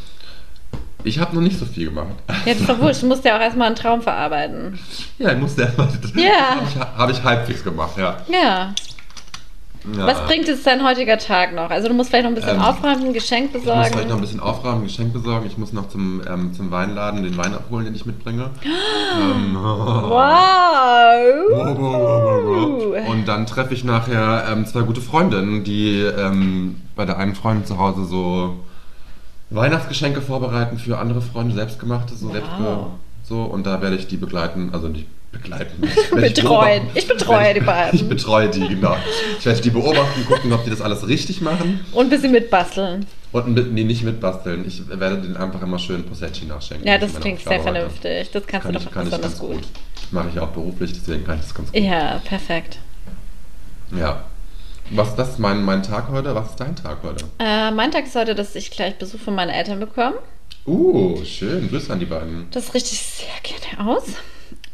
[1.05, 2.14] ich habe noch nicht so viel gemacht.
[2.26, 3.03] Das ist doch wurscht.
[3.03, 4.78] Du musst ja auch erstmal einen Traum verarbeiten.
[5.18, 5.89] Ja, ich musste erstmal.
[6.14, 6.57] Ja.
[6.57, 8.16] Habe ich, hab ich halbwegs gemacht, ja.
[8.28, 8.74] Ja.
[9.97, 10.07] Ja.
[10.07, 11.70] Was bringt jetzt dein heutiger Tag noch?
[11.70, 14.01] Also du musst vielleicht noch ein bisschen Ähm, aufräumen, ein Geschenk Ich muss vielleicht noch
[14.03, 14.12] besorgen.
[14.12, 15.47] ein bisschen aufräumen, ein Geschenk besorgen.
[15.47, 18.51] Ich muss noch zum, ähm, zum Weinladen den Wein abholen, den ich mitbringe.
[19.20, 19.57] ähm,
[21.59, 23.09] Wow!
[23.09, 27.64] Und dann treffe ich nachher ähm, zwei gute Freundinnen, die ähm, bei der einen Freundin
[27.66, 28.57] zu Hause so
[29.51, 32.32] Weihnachtsgeschenke vorbereiten für andere Freunde, selbstgemachte, so Wow.
[32.32, 32.86] selbstge
[33.24, 35.83] so und da werde ich die begleiten, also nicht begleiten.
[35.83, 36.35] Ich Betreuen.
[36.83, 36.91] beobachten.
[36.99, 37.95] Ich betreue die beiden.
[38.01, 38.97] Ich betreue die, genau.
[39.39, 43.07] Ich werde die beobachten, gucken, ob die das alles richtig machen Und ein bisschen mitbasteln.
[43.33, 44.66] und mit, nee, nicht mitbasteln.
[44.66, 46.87] Ich werde denen einfach immer schön Posetti nachschenken.
[46.87, 48.31] Ja, Das klingt sehr vernünftig.
[48.31, 49.57] Das kannst Kann du ich, doch kann ich besonders ganz gut.
[49.57, 49.68] gut.
[50.11, 51.81] Mache ich auch beruflich, deswegen kann ich das ganz gut.
[51.83, 52.79] Ja, perfekt.
[53.97, 54.24] Ja.
[54.91, 56.35] Was das ist mein, mein Tag heute?
[56.35, 57.26] Was ist dein Tag heute?
[57.39, 60.14] Äh, mein Tag ist heute, dass ich gleich Besuch von meinen Eltern bekomme.
[60.66, 61.68] Uh, schön.
[61.68, 62.47] Grüße an die beiden.
[62.53, 64.05] Das richte ich sehr gerne aus.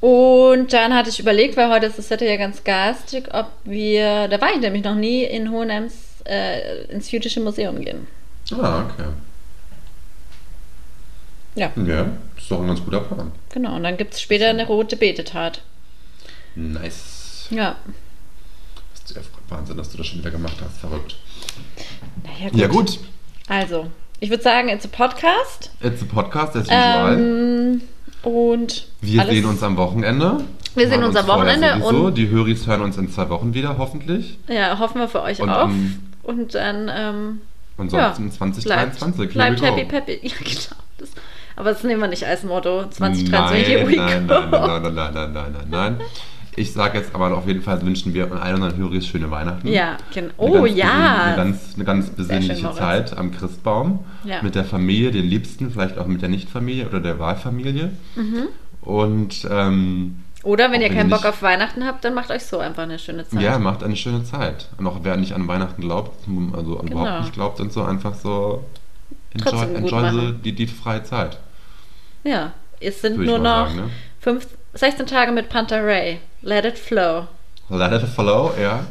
[0.01, 4.29] Und dann hatte ich überlegt, weil heute ist das Wetter ja ganz garstig, ob wir,
[4.29, 5.95] da war ich nämlich noch nie, in Hohenems
[6.27, 8.07] äh, ins Jüdische Museum gehen.
[8.53, 9.09] Ah, okay.
[11.55, 13.31] Ja, Ja, ist doch ein ganz guter Plan.
[13.53, 13.77] genau.
[13.77, 15.63] Und dann gibt es später eine rote Betetat.
[16.57, 17.47] Nice.
[17.51, 17.77] Ja.
[18.93, 20.79] Das ist ja Wahnsinn, dass du das schon wieder gemacht hast.
[20.79, 21.17] Verrückt.
[22.25, 22.59] Naja, gut.
[22.61, 22.99] Ja, gut.
[23.49, 23.87] Also,
[24.21, 25.71] ich würde sagen, it's a Podcast.
[25.81, 27.19] It's a Podcast, as usual.
[27.19, 27.83] Ähm,
[28.25, 30.41] und Wir sehen uns am Wochenende.
[30.75, 32.07] Wir sehen uns am Wochenende Sowieso.
[32.07, 34.39] und- Die Höris hören uns in zwei Wochen wieder, hoffentlich.
[34.49, 35.63] Ja, hoffen wir für euch Und auch.
[35.65, 37.41] am- und dann, ähm,
[37.77, 39.33] Ansonsten ja, 2023.
[39.33, 40.21] Bleibt, bleibt we happy peppy.
[40.29, 40.77] Ja, genau.
[40.99, 41.09] Das,
[41.57, 42.85] aber das nehmen wir nicht als Motto.
[42.89, 44.35] 2023, Nein, here we nein, go.
[44.35, 45.97] nein, nein, nein, nein, nein, nein, nein, nein.
[46.57, 49.67] Ich sage jetzt aber auf jeden Fall wünschen wir allen unseren Höris schöne Weihnachten.
[49.69, 50.33] Ja, genau.
[50.37, 51.25] Oh ja.
[51.25, 52.79] Eine ganz, eine ganz besinnliche Moritz.
[52.79, 54.01] Zeit am Christbaum.
[54.25, 54.43] Ja.
[54.43, 57.91] Mit der Familie, den Liebsten, vielleicht auch mit der Nichtfamilie oder der Wahlfamilie.
[58.15, 58.49] Mhm.
[58.83, 62.83] Und ähm, Oder wenn ihr keinen Bock auf Weihnachten habt, dann macht euch so einfach
[62.85, 63.41] eine schöne Zeit.
[63.43, 64.69] ja, macht eine schöne Zeit.
[64.79, 66.17] Und auch wer nicht an Weihnachten glaubt,
[66.53, 66.83] also Genau.
[67.03, 68.65] überhaupt nicht glaubt und so, einfach so
[69.33, 71.39] enjoy, enjoy die, die freie Zeit.
[72.25, 73.91] Ja, es sind Würde nur noch sagen, ne?
[74.21, 76.21] fünf, 16 Tage mit Panther Ray.
[76.43, 77.27] Let it flow.
[77.69, 78.85] Let it follow, ja.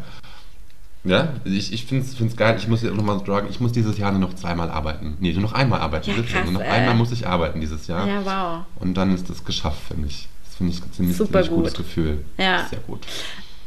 [1.05, 2.55] Ja, ich, ich finde es geil.
[2.57, 5.17] Ich muss dir nochmal sagen, ich muss dieses Jahr nur noch zweimal arbeiten.
[5.19, 6.09] Nee, nur noch einmal arbeiten.
[6.09, 6.69] Ja, krass, nur noch ey.
[6.69, 8.07] einmal muss ich arbeiten dieses Jahr.
[8.07, 8.65] Ja, wow.
[8.79, 10.29] Und dann ist das geschafft für mich.
[10.45, 11.85] Das finde ich ein ziemlich, Super ziemlich gutes gut.
[11.85, 12.25] Gefühl.
[12.37, 12.65] Ja.
[12.69, 13.01] Sehr gut.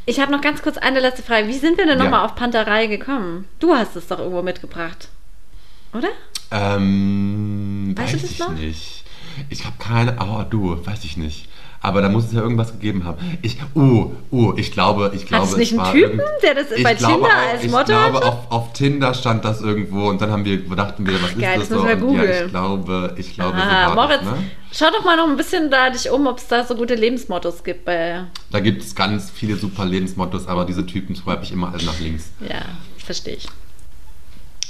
[0.07, 1.47] Ich habe noch ganz kurz eine letzte Frage.
[1.47, 2.05] Wie sind wir denn Ja.
[2.05, 3.45] nochmal auf Panterei gekommen?
[3.59, 5.09] Du hast es doch irgendwo mitgebracht.
[5.93, 6.07] Oder?
[6.49, 8.51] Ähm, Weißt du weiß das ich noch?
[8.53, 9.03] nicht.
[9.49, 11.47] Ich habe keine, oh du, weiß ich nicht.
[11.79, 13.17] Aber da muss es ja irgendwas gegeben haben.
[13.43, 16.83] Ich, uh, uh, ich glaube, ich glaube, es nicht einen war Typen, der das ich
[16.83, 18.25] bei glaube Tinder auch, als ich Motto glaube, hatte?
[18.27, 21.69] auf, auf Tinder stand das irgendwo und dann haben wir, dachten wir, was geil, ist
[21.71, 22.15] das das müssen wir so?
[22.15, 22.45] Ja, googeln.
[22.45, 24.43] ich glaube, ich glaube, so Ah, war Moritz, das, ne?
[24.71, 27.63] schau doch mal noch ein bisschen da dich um, ob es da so gute Lebensmottos
[27.63, 27.85] gibt.
[27.85, 31.83] Bei, Da gibt es ganz viele super Lebensmottos, aber diese Typen swipe ich immer alle
[31.85, 32.31] nach links.
[32.41, 32.61] ja,
[33.05, 33.47] verstehe ich.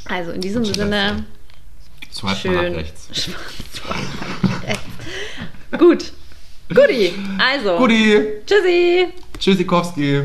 [0.10, 1.26] Also in diesem Schön, Sinne,
[2.14, 2.74] Swipe mal nach schön.
[2.76, 3.10] rechts.
[5.78, 6.12] Gut.
[6.70, 7.14] Guti.
[7.40, 7.78] Also.
[7.78, 9.08] Guti, Tschüssi.
[9.40, 10.22] Tschüssikowski.